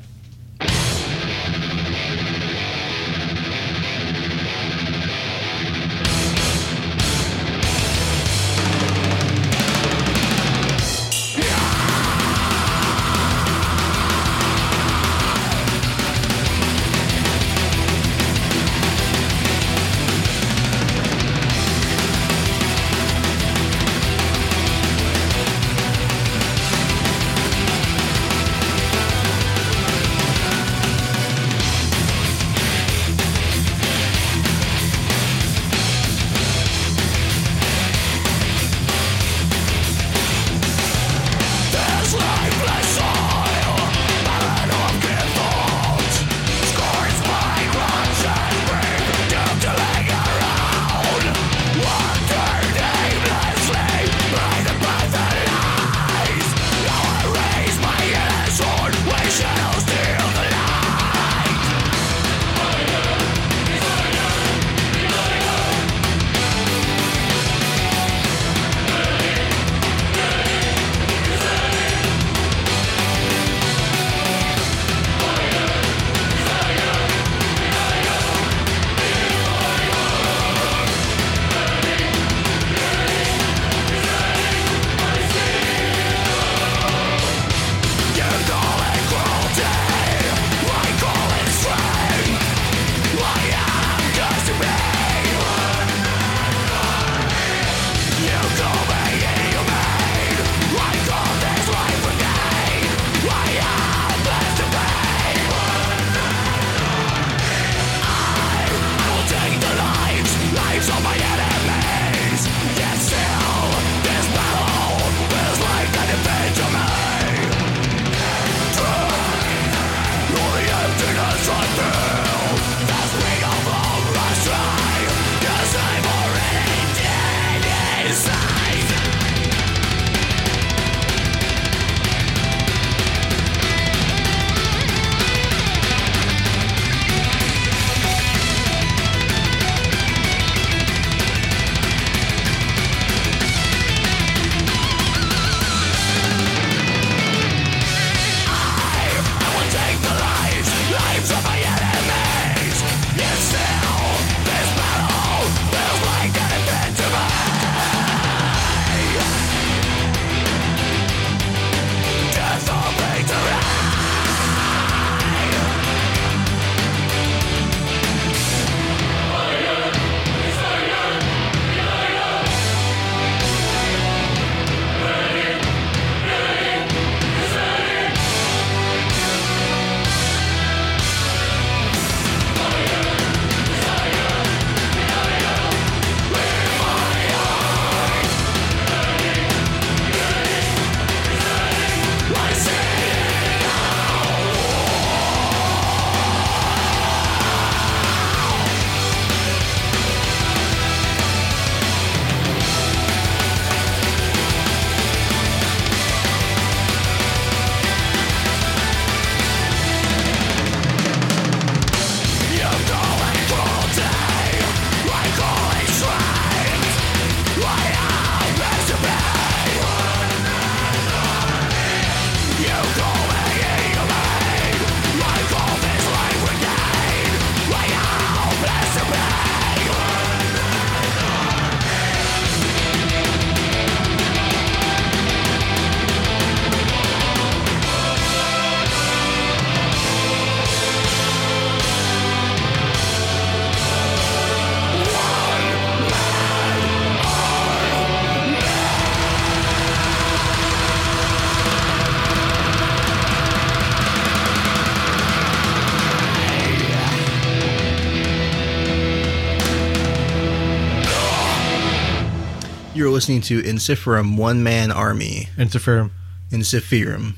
[263.18, 265.49] Listening to Ensiferum One Man Army.
[265.57, 266.11] Interferum.
[266.52, 267.34] Inciferum.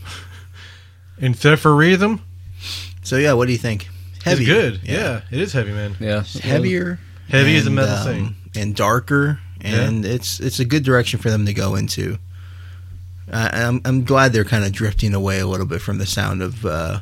[1.22, 2.20] Interferism?
[3.02, 3.88] So yeah, what do you think?
[4.26, 4.82] It's good.
[4.84, 5.22] Yeah.
[5.32, 5.96] it is heavy, man.
[5.98, 7.00] Yeah, Heavier.
[7.30, 8.36] Heavy is a metal um, thing.
[8.58, 9.40] And darker.
[9.62, 12.18] And it's it's a good direction for them to go into.
[13.32, 16.42] Uh, I'm I'm glad they're kind of drifting away a little bit from the sound
[16.42, 17.00] of uh,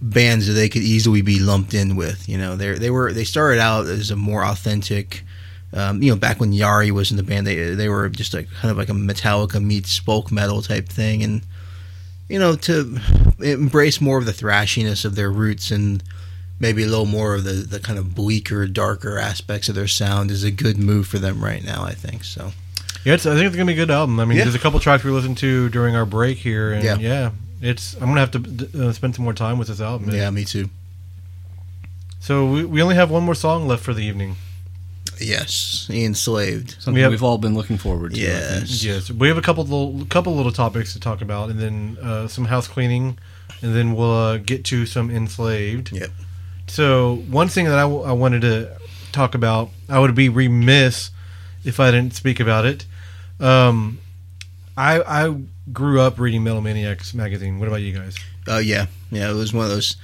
[0.00, 2.28] bands that they could easily be lumped in with.
[2.28, 5.24] You know, they they were they started out as a more authentic.
[5.74, 8.48] Um, you know, back when Jari was in the band, they they were just like
[8.60, 11.42] kind of like a Metallica meets folk metal type thing, and
[12.28, 12.98] you know, to
[13.40, 16.02] embrace more of the thrashiness of their roots and
[16.60, 20.30] maybe a little more of the, the kind of bleaker, darker aspects of their sound
[20.30, 21.82] is a good move for them right now.
[21.82, 22.52] I think so.
[23.04, 24.18] Yeah, it's, I think it's gonna be a good album.
[24.20, 24.44] I mean, Yeah.
[24.44, 26.96] there's a couple tracks we listened to during our break here, and Yeah.
[26.98, 27.30] yeah,
[27.60, 27.94] it's.
[27.94, 30.08] I'm gonna have to uh, spend some more time with this album.
[30.10, 30.70] Yeah, me too.
[32.20, 34.36] So we, we only have one more song left for the evening.
[35.20, 36.72] Yes, enslaved.
[36.78, 38.20] something We have- we've all been looking forward to.
[38.20, 38.60] I think.
[38.70, 38.84] Yes.
[38.84, 42.28] Yes, we have a couple little couple little topics to talk about, and then uh,
[42.28, 43.18] some house cleaning,
[43.62, 45.92] and then we'll uh, get to some enslaved.
[45.92, 46.10] Yep.
[46.66, 48.76] So one thing that I, w- I wanted to
[49.12, 51.10] talk about, I would be remiss
[51.64, 52.86] if I didn't speak about it.
[53.40, 53.98] Um,
[54.76, 55.36] I I
[55.72, 57.58] grew up reading Metal Maniacs magazine.
[57.58, 58.16] What about you guys?
[58.48, 59.30] Oh yeah, yeah.
[59.30, 59.96] It was one of those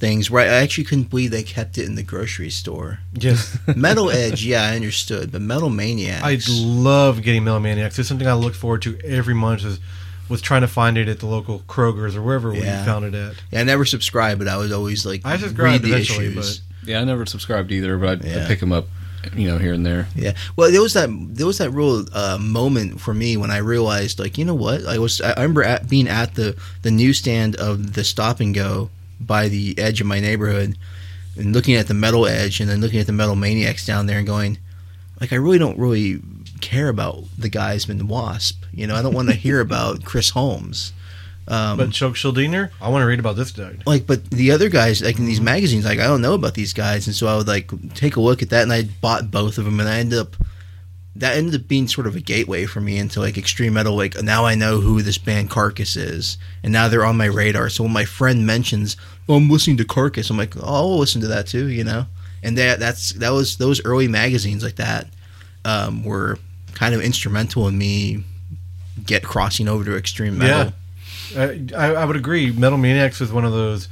[0.00, 2.98] things where I actually couldn't believe they kept it in the grocery store.
[3.14, 6.24] Yes, Metal Edge, yeah, I understood, but Metal Maniacs.
[6.24, 7.98] I love getting Metal Maniacs.
[7.98, 9.64] It's something I look forward to every month.
[9.64, 9.78] Is
[10.28, 12.84] was trying to find it at the local Kroger's or wherever we Yeah.
[12.84, 13.34] found it at.
[13.50, 16.62] yeah, I never subscribed, but I was always like I subscribed read the eventually, issues.
[16.84, 18.46] Yeah, I never subscribed either, but I, I Yeah.
[18.46, 18.86] pick them up,
[19.36, 20.06] you know, here and there.
[20.14, 20.34] Yeah.
[20.56, 24.18] Well, there was that there was that real uh, moment for me when I realized,
[24.20, 24.86] like, you know what?
[24.86, 28.88] I was I remember at, being at the the newsstand of the Stop and Go
[29.20, 30.76] by the edge of my neighborhood,
[31.36, 34.18] and looking at the Metal Edge, and then looking at the Metal Maniacs down there,
[34.18, 34.58] and going,
[35.20, 36.20] like, I really don't really
[36.60, 38.64] care about the guys in Wasp.
[38.72, 40.92] You know, I don't want to hear about Chris Holmes.
[41.48, 43.76] Um, But Chuck Schuldiner, I want to read about this guy.
[43.86, 46.72] like but the other guys like in these magazines like i don't know about these
[46.72, 49.58] guys and so i would like take a look at that and i bought both
[49.58, 50.36] of them and i ended up
[51.16, 54.20] that ended up being sort of a gateway for me into like extreme metal like
[54.22, 57.82] now i know who this band carcass is and now they're on my radar so
[57.82, 58.96] when my friend mentions
[59.28, 62.06] oh i'm listening to carcass i'm like oh i'll listen to that too you know
[62.42, 65.08] and that that's that was those early magazines like that
[65.64, 66.38] um, were
[66.74, 68.24] kind of instrumental in me
[69.04, 70.72] get crossing over to extreme metal
[71.36, 72.50] Uh, I, I would agree.
[72.50, 73.86] Metal Maniacs was one of those.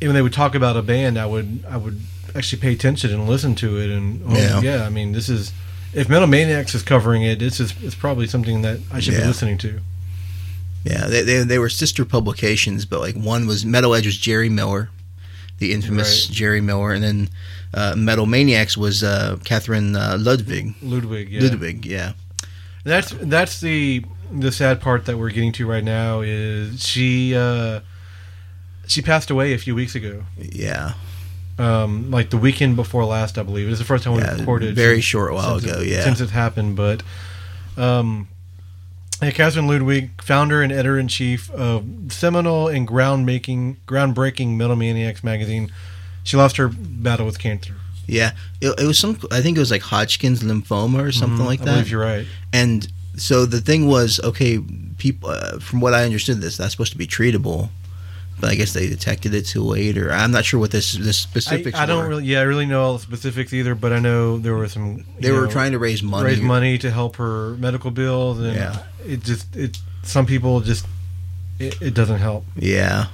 [0.00, 2.00] When they would talk about a band, I would I would
[2.34, 3.90] actually pay attention and listen to it.
[3.90, 4.60] And oh, Yeah.
[4.60, 4.84] yeah.
[4.84, 5.52] I mean, this is
[5.94, 9.24] if Metal Maniacs is covering it, this is it's probably something that I should be
[9.24, 9.80] listening to.
[10.84, 14.50] Yeah, they, they they were sister publications, but like one was Metal Edge was Gerri
[14.50, 14.90] Miller,
[15.58, 16.36] the infamous Right.
[16.36, 17.28] Gerri Miller, and then
[17.72, 20.74] uh, Metal Maniacs was uh, Catherine uh, Ludwig.
[20.82, 21.40] Ludwig, yeah.
[21.42, 22.12] Ludwig, yeah,
[22.84, 27.80] That's that's the the sad part that we're getting to right now is she uh,
[28.88, 30.24] she passed away a few weeks ago.
[30.36, 30.94] yeah,
[31.58, 33.66] Um, like the weekend before last, I believe.
[33.66, 34.74] It was the first time we recorded.
[34.74, 36.02] very since- short while ago, it- yeah.
[36.04, 36.76] since it happened.
[36.76, 37.02] But
[37.76, 38.28] um,
[39.22, 45.22] yeah, Catherine Ludwig, founder and editor in chief of seminal and groundbreaking groundbreaking Metal Maniacs
[45.22, 45.70] magazine,
[46.24, 47.74] she lost her battle with cancer.
[48.06, 48.32] yeah.
[48.60, 49.18] It, it was some.
[49.30, 51.70] I think it was like Hodgkin's lymphoma or something Mhm, like I that.
[51.72, 52.26] believe you're right.
[52.52, 54.58] And so the thing was, okay,
[54.98, 55.28] people.
[55.30, 57.68] Uh, from what I understood, this that's supposed to be treatable,
[58.40, 61.24] but I guess they detected it too late, or I'm not sure what this this
[61.26, 61.78] I, specifics.
[61.78, 62.08] I don't were.
[62.08, 65.04] really, yeah, I really know all the specifics either, but I know there were some.
[65.20, 66.24] They were know, trying to raise money.
[66.26, 68.82] raise money to help her medical bills, and Yeah.
[69.06, 69.78] it just it.
[70.02, 70.86] Some people just
[71.60, 73.06] it, it doesn't help, Yeah,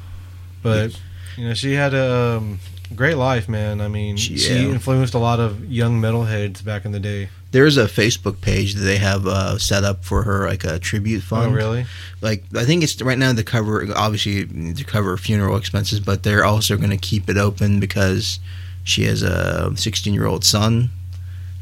[0.62, 0.98] but
[1.36, 2.60] you know she had a um,
[2.96, 3.80] great life, man.
[3.82, 4.36] I mean, She-
[4.70, 7.28] influenced a lot of young metalheads back in the day.
[7.50, 11.22] There's a Facebook page that they have uh, set up for her, like a tribute
[11.22, 11.52] fund.
[11.52, 11.86] Oh, really?
[12.20, 14.44] Like I think it's right now to cover obviously
[14.74, 18.38] to cover funeral expenses, but they're also going to keep it open because
[18.84, 20.90] she has a 16 year old son,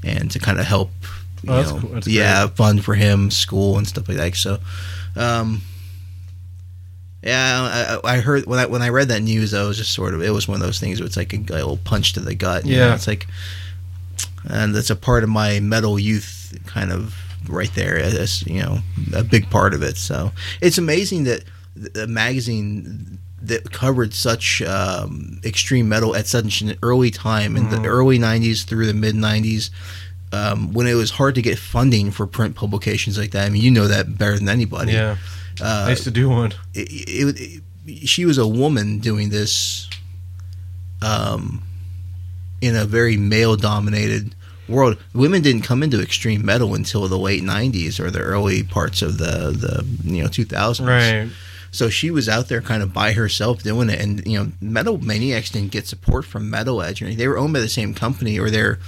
[0.05, 0.91] and to kind of help.
[1.43, 1.99] You Oh, know, cool.
[2.07, 4.35] Yeah, fund for him, school and stuff like that.
[4.35, 4.59] So,
[5.15, 5.63] um,
[7.23, 10.15] yeah, I, I heard when I when I read that news, I was just sort
[10.15, 12.21] of it was one of those things where it's like a, a little punch to
[12.21, 12.65] the gut.
[12.67, 12.89] you know?
[12.89, 12.95] Yeah.
[12.95, 13.27] it's like,
[14.49, 17.15] and that's a part of my metal youth kind of
[17.49, 17.97] right there.
[17.99, 18.79] As you know,
[19.15, 19.97] a big part of it.
[19.97, 21.45] So it's amazing that
[21.75, 27.71] the magazine that covered such um, extreme metal at such an early time in Mhm.
[27.83, 29.71] the early '90s through the mid '90s.
[30.33, 33.63] Um, when it was hard to get funding for print publications like that, I mean,
[33.63, 34.93] you know that better than anybody.
[34.93, 35.17] Yeah,
[35.61, 36.53] Uh, I used to do one.
[36.75, 37.41] it, it,
[37.87, 39.89] it- she was a woman doing this
[41.03, 41.63] um,
[42.67, 44.35] in a very male dominated
[44.69, 44.99] world.
[45.15, 49.19] Women didn't come into extreme metal until the late '90s or the early parts of
[49.19, 50.87] the the you know 2000s.
[50.87, 51.31] Right.
[51.71, 54.99] So she was out there kind of by herself doing it, and you know, Metal
[54.99, 57.03] Maniacs didn't get support from Metal Edge.
[57.03, 57.19] or anything.
[57.19, 58.79] They were owned by the same company, or they're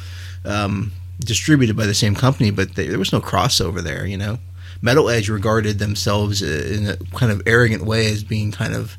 [0.44, 4.06] um, distributed by the same company, but they, there was no crossover there.
[4.06, 4.38] You know,
[4.80, 8.96] Metal Edge regarded themselves in a kind of arrogant way as being kind of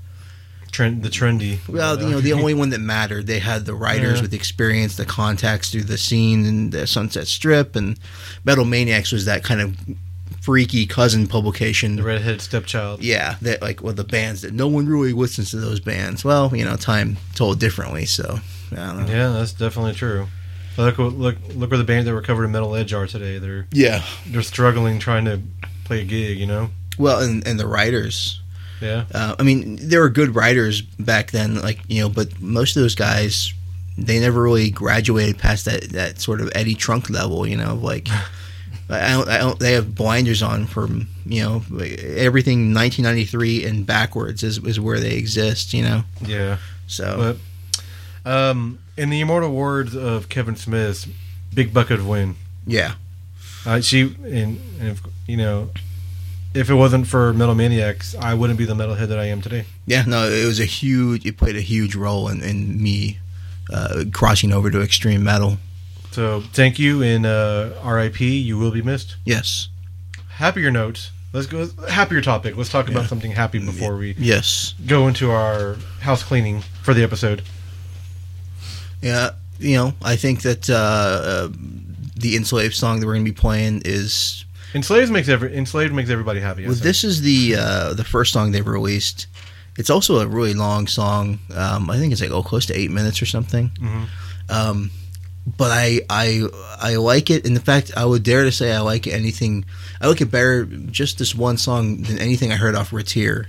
[0.71, 1.59] Trend, the trendy.
[1.67, 3.27] well, you know, the only one that mattered.
[3.27, 4.23] They had the writers Yeah.
[4.23, 7.97] with experience, the contacts through the scene and the Sunset Strip, and
[8.45, 9.75] Metal Maniacs was that kind of
[10.41, 11.95] freaky cousin publication.
[11.97, 13.03] the redhead stepchild.
[13.03, 16.23] Yeah, that like well, the bands that no one really listens to those bands.
[16.23, 18.05] Well, you know, time told differently.
[18.05, 18.39] So
[18.71, 19.11] I don't know.
[19.13, 20.27] Yeah, that's definitely true.
[20.77, 23.37] But look, look, look where the bands that were covered in Metal Edge are today.
[23.37, 24.03] They're Yeah.
[24.27, 25.41] they're struggling trying to
[25.83, 26.39] play a gig.
[26.39, 26.69] You know.
[26.97, 28.38] Well, and and the writers.
[28.81, 29.05] Yeah.
[29.13, 32.81] Uh, I mean, there were good writers back then, like you know, but most of
[32.81, 33.53] those guys,
[33.97, 37.45] they never really graduated past that that sort of Eddie Trunk level.
[37.47, 38.07] You know, like.
[38.91, 44.41] I don't, I don't, they have blinders on from you know everything 1993 and backwards
[44.41, 46.57] is, is where they exist you know Yeah.
[46.87, 47.37] so
[48.25, 51.07] But um, in the immortal words of Kevin Smith,
[51.53, 52.35] "Big bucket of wind."
[52.65, 52.95] yeah
[53.63, 55.69] Uh, she and, and you know,
[56.53, 59.65] if it wasn't for Metal Maniacs, I wouldn't be the metalhead that I am today.
[59.85, 61.25] Yeah, no, it was a huge.
[61.25, 63.19] It played a huge role in, in me
[63.71, 65.57] uh, crossing over to extreme metal.
[66.11, 68.39] So thank you, and uh, R.I.P.
[68.39, 69.15] You will be missed.
[69.25, 69.69] Yes,
[70.29, 71.11] Happier notes.
[71.33, 72.57] Let's go happier topic.
[72.57, 77.03] Let's talk about something happy before we yes, go into our house cleaning for the
[77.03, 77.43] episode.
[79.01, 79.31] yeah.
[79.59, 81.49] You know, I think that uh, uh,
[82.15, 86.09] the enslaved song that we're going to be playing is Enslaved makes every enslaved makes
[86.09, 86.65] everybody happy.
[86.65, 89.27] Well, this is the uh, the first song they've released.
[89.77, 91.39] It's also a really long song.
[91.55, 93.71] Um, I think it's like oh, close to eight minutes or something.
[93.79, 94.07] Mhm.
[94.49, 94.91] Um,
[95.57, 96.43] but I I
[96.79, 97.45] I like it.
[97.45, 99.65] In fact, I would dare to say I like anything.
[100.01, 103.45] I like it better just this one song than anything I heard off RIITIIR.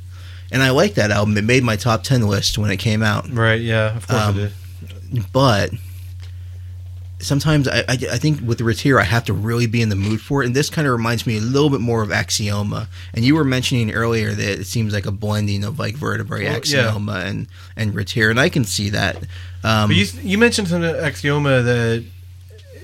[0.52, 1.36] And I like that album.
[1.38, 3.28] It made my top ten list when it came out.
[3.32, 3.60] right?
[3.60, 4.52] Yeah, of course Um, it
[5.12, 5.32] did.
[5.32, 5.70] But
[7.20, 9.97] sometimes I, I, I think with the RIITIIR, I have to really be in the
[9.97, 10.47] mood for it.
[10.47, 12.88] And this kind of reminds me a little bit more of Axioma.
[13.14, 16.52] And you were mentioning earlier that it seems like a blending of like Vertebrae, Well,
[16.55, 16.59] yeah.
[16.59, 19.16] Axioma, and and RIITIIR, and I can see that.
[19.62, 22.05] Um, But you you mentioned some Axioma that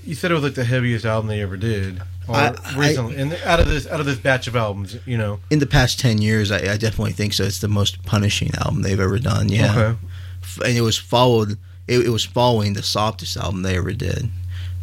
[0.05, 3.17] you said it was like the heaviest album they ever did, or I- I- recently,
[3.17, 5.41] and out of this out of this batch of albums, you know.
[5.51, 8.83] in the past 10 years I, I definitely think so it's the most punishing album
[8.83, 9.99] they've ever done yeah Okay.
[10.43, 11.59] F- and it was followed
[11.89, 14.29] it, it was following the softest album they ever did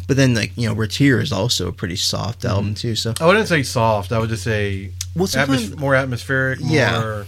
[0.08, 2.50] but then like you know RIITIIR is also a pretty soft Mm-hmm.
[2.56, 4.12] album too so I wouldn't say soft.
[4.12, 6.60] I would just say well atmos- more atmospheric.
[6.62, 7.00] Yeah.
[7.00, 7.26] More,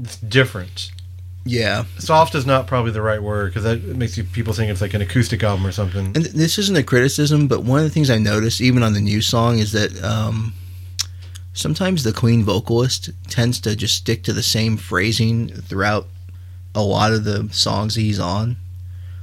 [0.00, 0.92] it's different.
[1.44, 4.80] yeah Soft is not probably the right word because that makes you people think it's
[4.80, 6.06] like an acoustic album or something.
[6.06, 8.92] and th- this isn't a criticism but one of the things I noticed even on
[8.92, 10.52] the new song is that um
[11.54, 16.06] sometimes the Queen vocalist tends to just stick to the same phrasing throughout
[16.78, 18.56] a lot of the songs he's on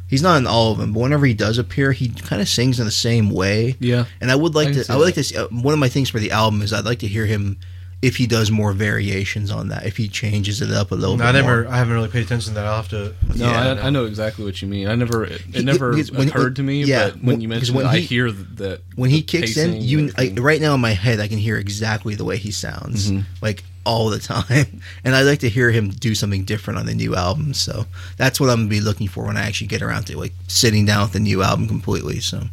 [0.08, 2.80] He's not in all of them, but whenever he does appear, he kind of sings
[2.80, 3.76] in the same way.
[3.80, 4.06] Yeah.
[4.22, 4.86] And I would like I to.
[4.94, 5.24] I would like to.
[5.24, 7.58] See, uh, one of my things for the album is I'd like to hear him
[8.04, 9.88] if he does more variations on that.
[9.88, 11.42] If he changes it up a little I bit.
[11.42, 11.74] never, More.
[11.74, 12.66] I haven't really paid attention to that.
[12.68, 13.16] I'll have to.
[13.36, 14.88] No, Yeah, I, I know exactly what you mean.
[14.88, 16.84] I never, it, it never because when- occurred to me.
[16.84, 19.82] yeah, but when you because mentioned when it, I hear that When he kicks in,
[19.82, 23.10] you I, right now in my head, I can hear exactly the way he sounds,
[23.10, 23.26] Mhm.
[23.42, 24.82] like all the time.
[25.04, 27.54] And I'd like to hear him do something different on the new album.
[27.54, 27.86] So
[28.18, 30.86] that's what I'm gonna be looking for when I actually get around to like sitting
[30.86, 32.20] down with the new album completely.
[32.20, 32.46] So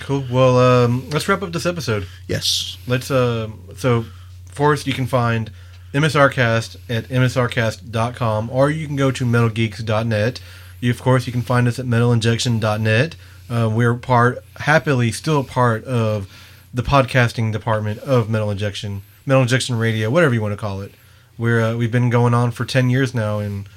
[0.00, 0.24] Cool.
[0.30, 2.06] Well, um, let's wrap up this episode.
[2.26, 3.10] yes, Let's.
[3.10, 4.06] Uh, so,
[4.46, 5.50] Forrest, you can find
[5.92, 10.40] MSRcast at msrcast.com, or you can go to metalgeeks.net.
[10.80, 13.16] You, of course, you can find us at metalinjection.net.
[13.50, 16.32] Uh, we're part, happily, still part of
[16.72, 20.92] the podcasting department of Metal Injection, Metal Injection Radio, whatever you want to call it.
[21.36, 23.68] We're uh, we've been going on for ten years now, and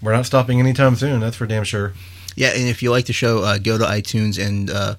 [0.00, 1.18] we're not stopping anytime soon.
[1.18, 1.92] That's for damn sure.
[2.36, 2.50] yeah.
[2.54, 4.70] And if you like the show, uh, go to iTunes and.
[4.70, 4.94] Uh,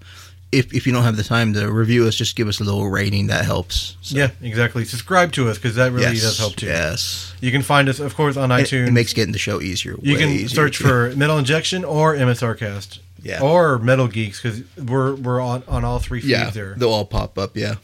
[0.52, 2.90] if, if you don't have the time to review us, just give us a little
[2.90, 3.28] rating.
[3.28, 3.96] That helps.
[4.02, 4.84] So, Yeah, exactly.
[4.84, 6.66] Subscribe to us because that really yes, does help too.
[6.66, 8.90] Yes, You can find us, of course, on It- iTunes.
[8.90, 9.96] It, makes getting the show easier.
[10.02, 10.84] You can easier, search too.
[10.84, 13.00] for Metal Injection or MSRcast.
[13.24, 13.42] Yeah.
[13.42, 16.50] Or Metal Geeks because we're we're on, on all three feeds yeah.
[16.50, 16.74] there.
[16.76, 17.56] They'll all pop up.
[17.56, 17.76] Yeah.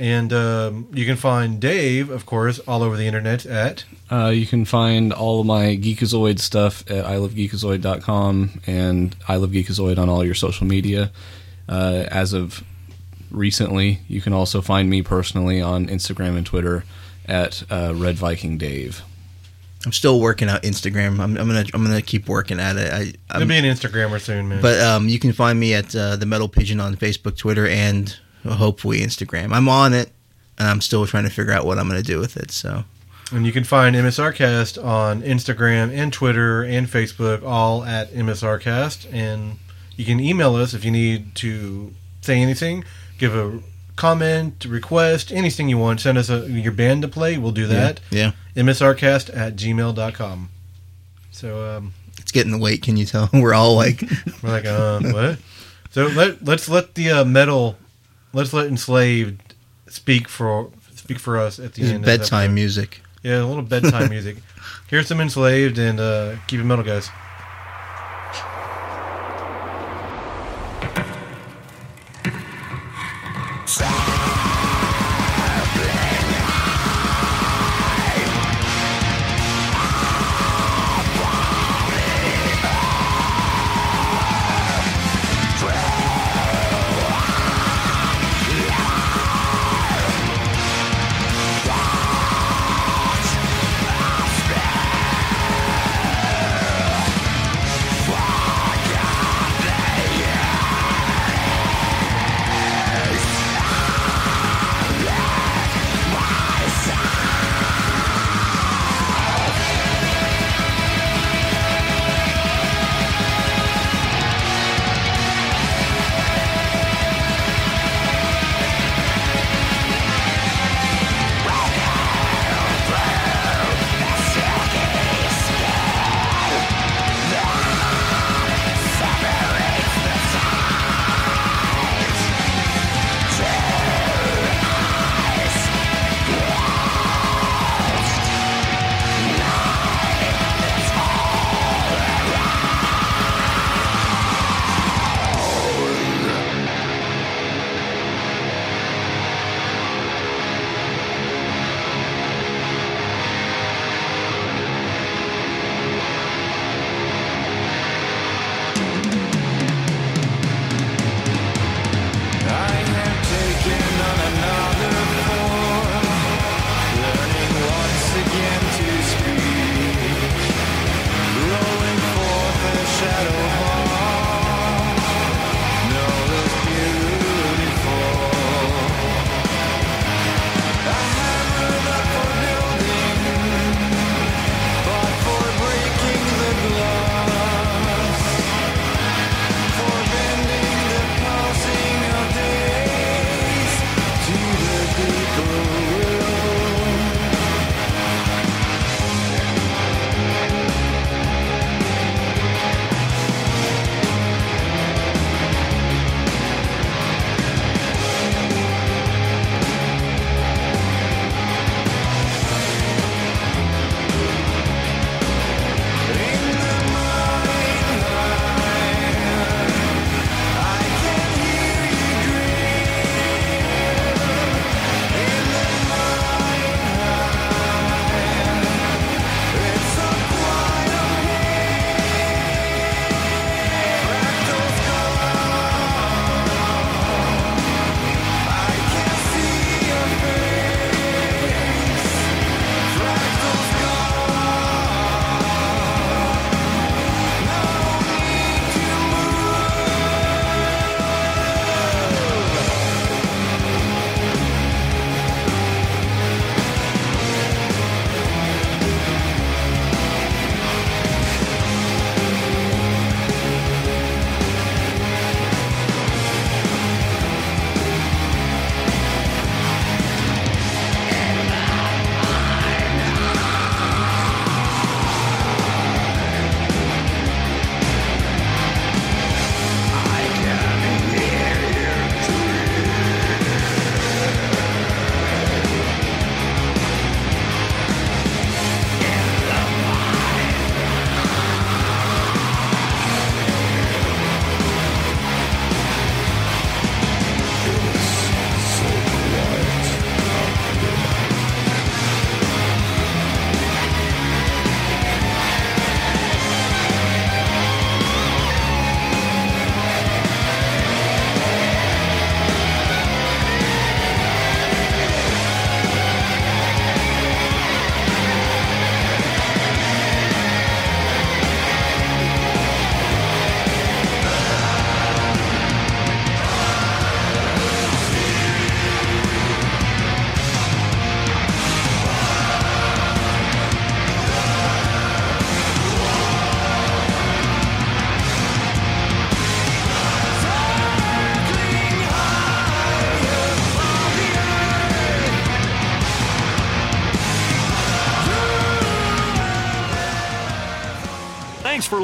[0.00, 4.46] And um, you can find Dave, of course, all over the internet at Uh, you
[4.46, 10.24] can find all of my Geekazoid stuff at ilovegeekazoid.com and I Love Geekazoid on all
[10.24, 11.12] your social media.
[11.68, 12.64] Uh, as of
[13.30, 16.84] recently, you can also find me personally on Instagram and Twitter
[17.26, 19.02] at uh, Red Viking Dave.
[19.84, 21.20] I'm still working out Instagram.
[21.20, 22.90] I'm, I'm gonna I'm gonna keep working at it.
[22.90, 24.62] I You'll I'm, be an Instagrammer soon, man.
[24.62, 28.14] but um, you can find me at uh, the Metal Pigeon on Facebook, Twitter, and
[28.44, 29.52] hopefully Instagram.
[29.52, 30.10] I'm on it,
[30.58, 32.50] and I'm still trying to figure out what I'm gonna do with it.
[32.50, 32.84] So
[33.32, 39.12] And you can find MSRcast on Instagram and Twitter and Facebook, all at MSRcast.
[39.12, 39.58] And
[39.96, 41.92] you can email us if you need to
[42.22, 42.84] say anything,
[43.18, 43.60] give a
[43.96, 46.00] comment, request, anything you want.
[46.00, 47.36] Send us a, your band to play.
[47.38, 48.00] We'll do that.
[48.10, 50.48] yeah, MSRcast at gmail.com.
[51.30, 52.82] So um, it's getting late.
[52.82, 53.28] Can you tell?
[53.32, 54.02] We're all like,
[54.42, 55.38] we're like, uh, what?
[55.90, 57.76] So let, let's let the uh, metal,
[58.32, 59.54] let's let Enslaved
[59.88, 62.04] speak for speak for us at the is end.
[62.04, 63.02] bedtime music.
[63.22, 64.36] Yeah, a little bedtime music.
[64.88, 67.08] Here's some enslaved and uh, keep it metal, guys.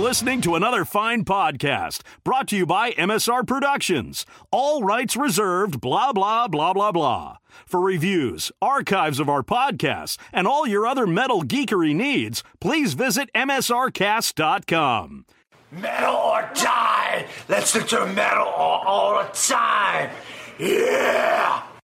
[0.07, 4.25] Listening to another fine podcast brought to you by MSR Productions.
[4.53, 7.39] All rights reserved, blah, blah, blah, blah, blah.
[7.67, 13.33] For reviews, archives of our podcasts, and all your other metal geekery needs, please visit
[13.35, 15.27] MSRcast.com.
[15.73, 17.27] Metal or die!
[17.49, 20.11] Let's listen to metal all, all the time!
[20.57, 21.66] Yeah!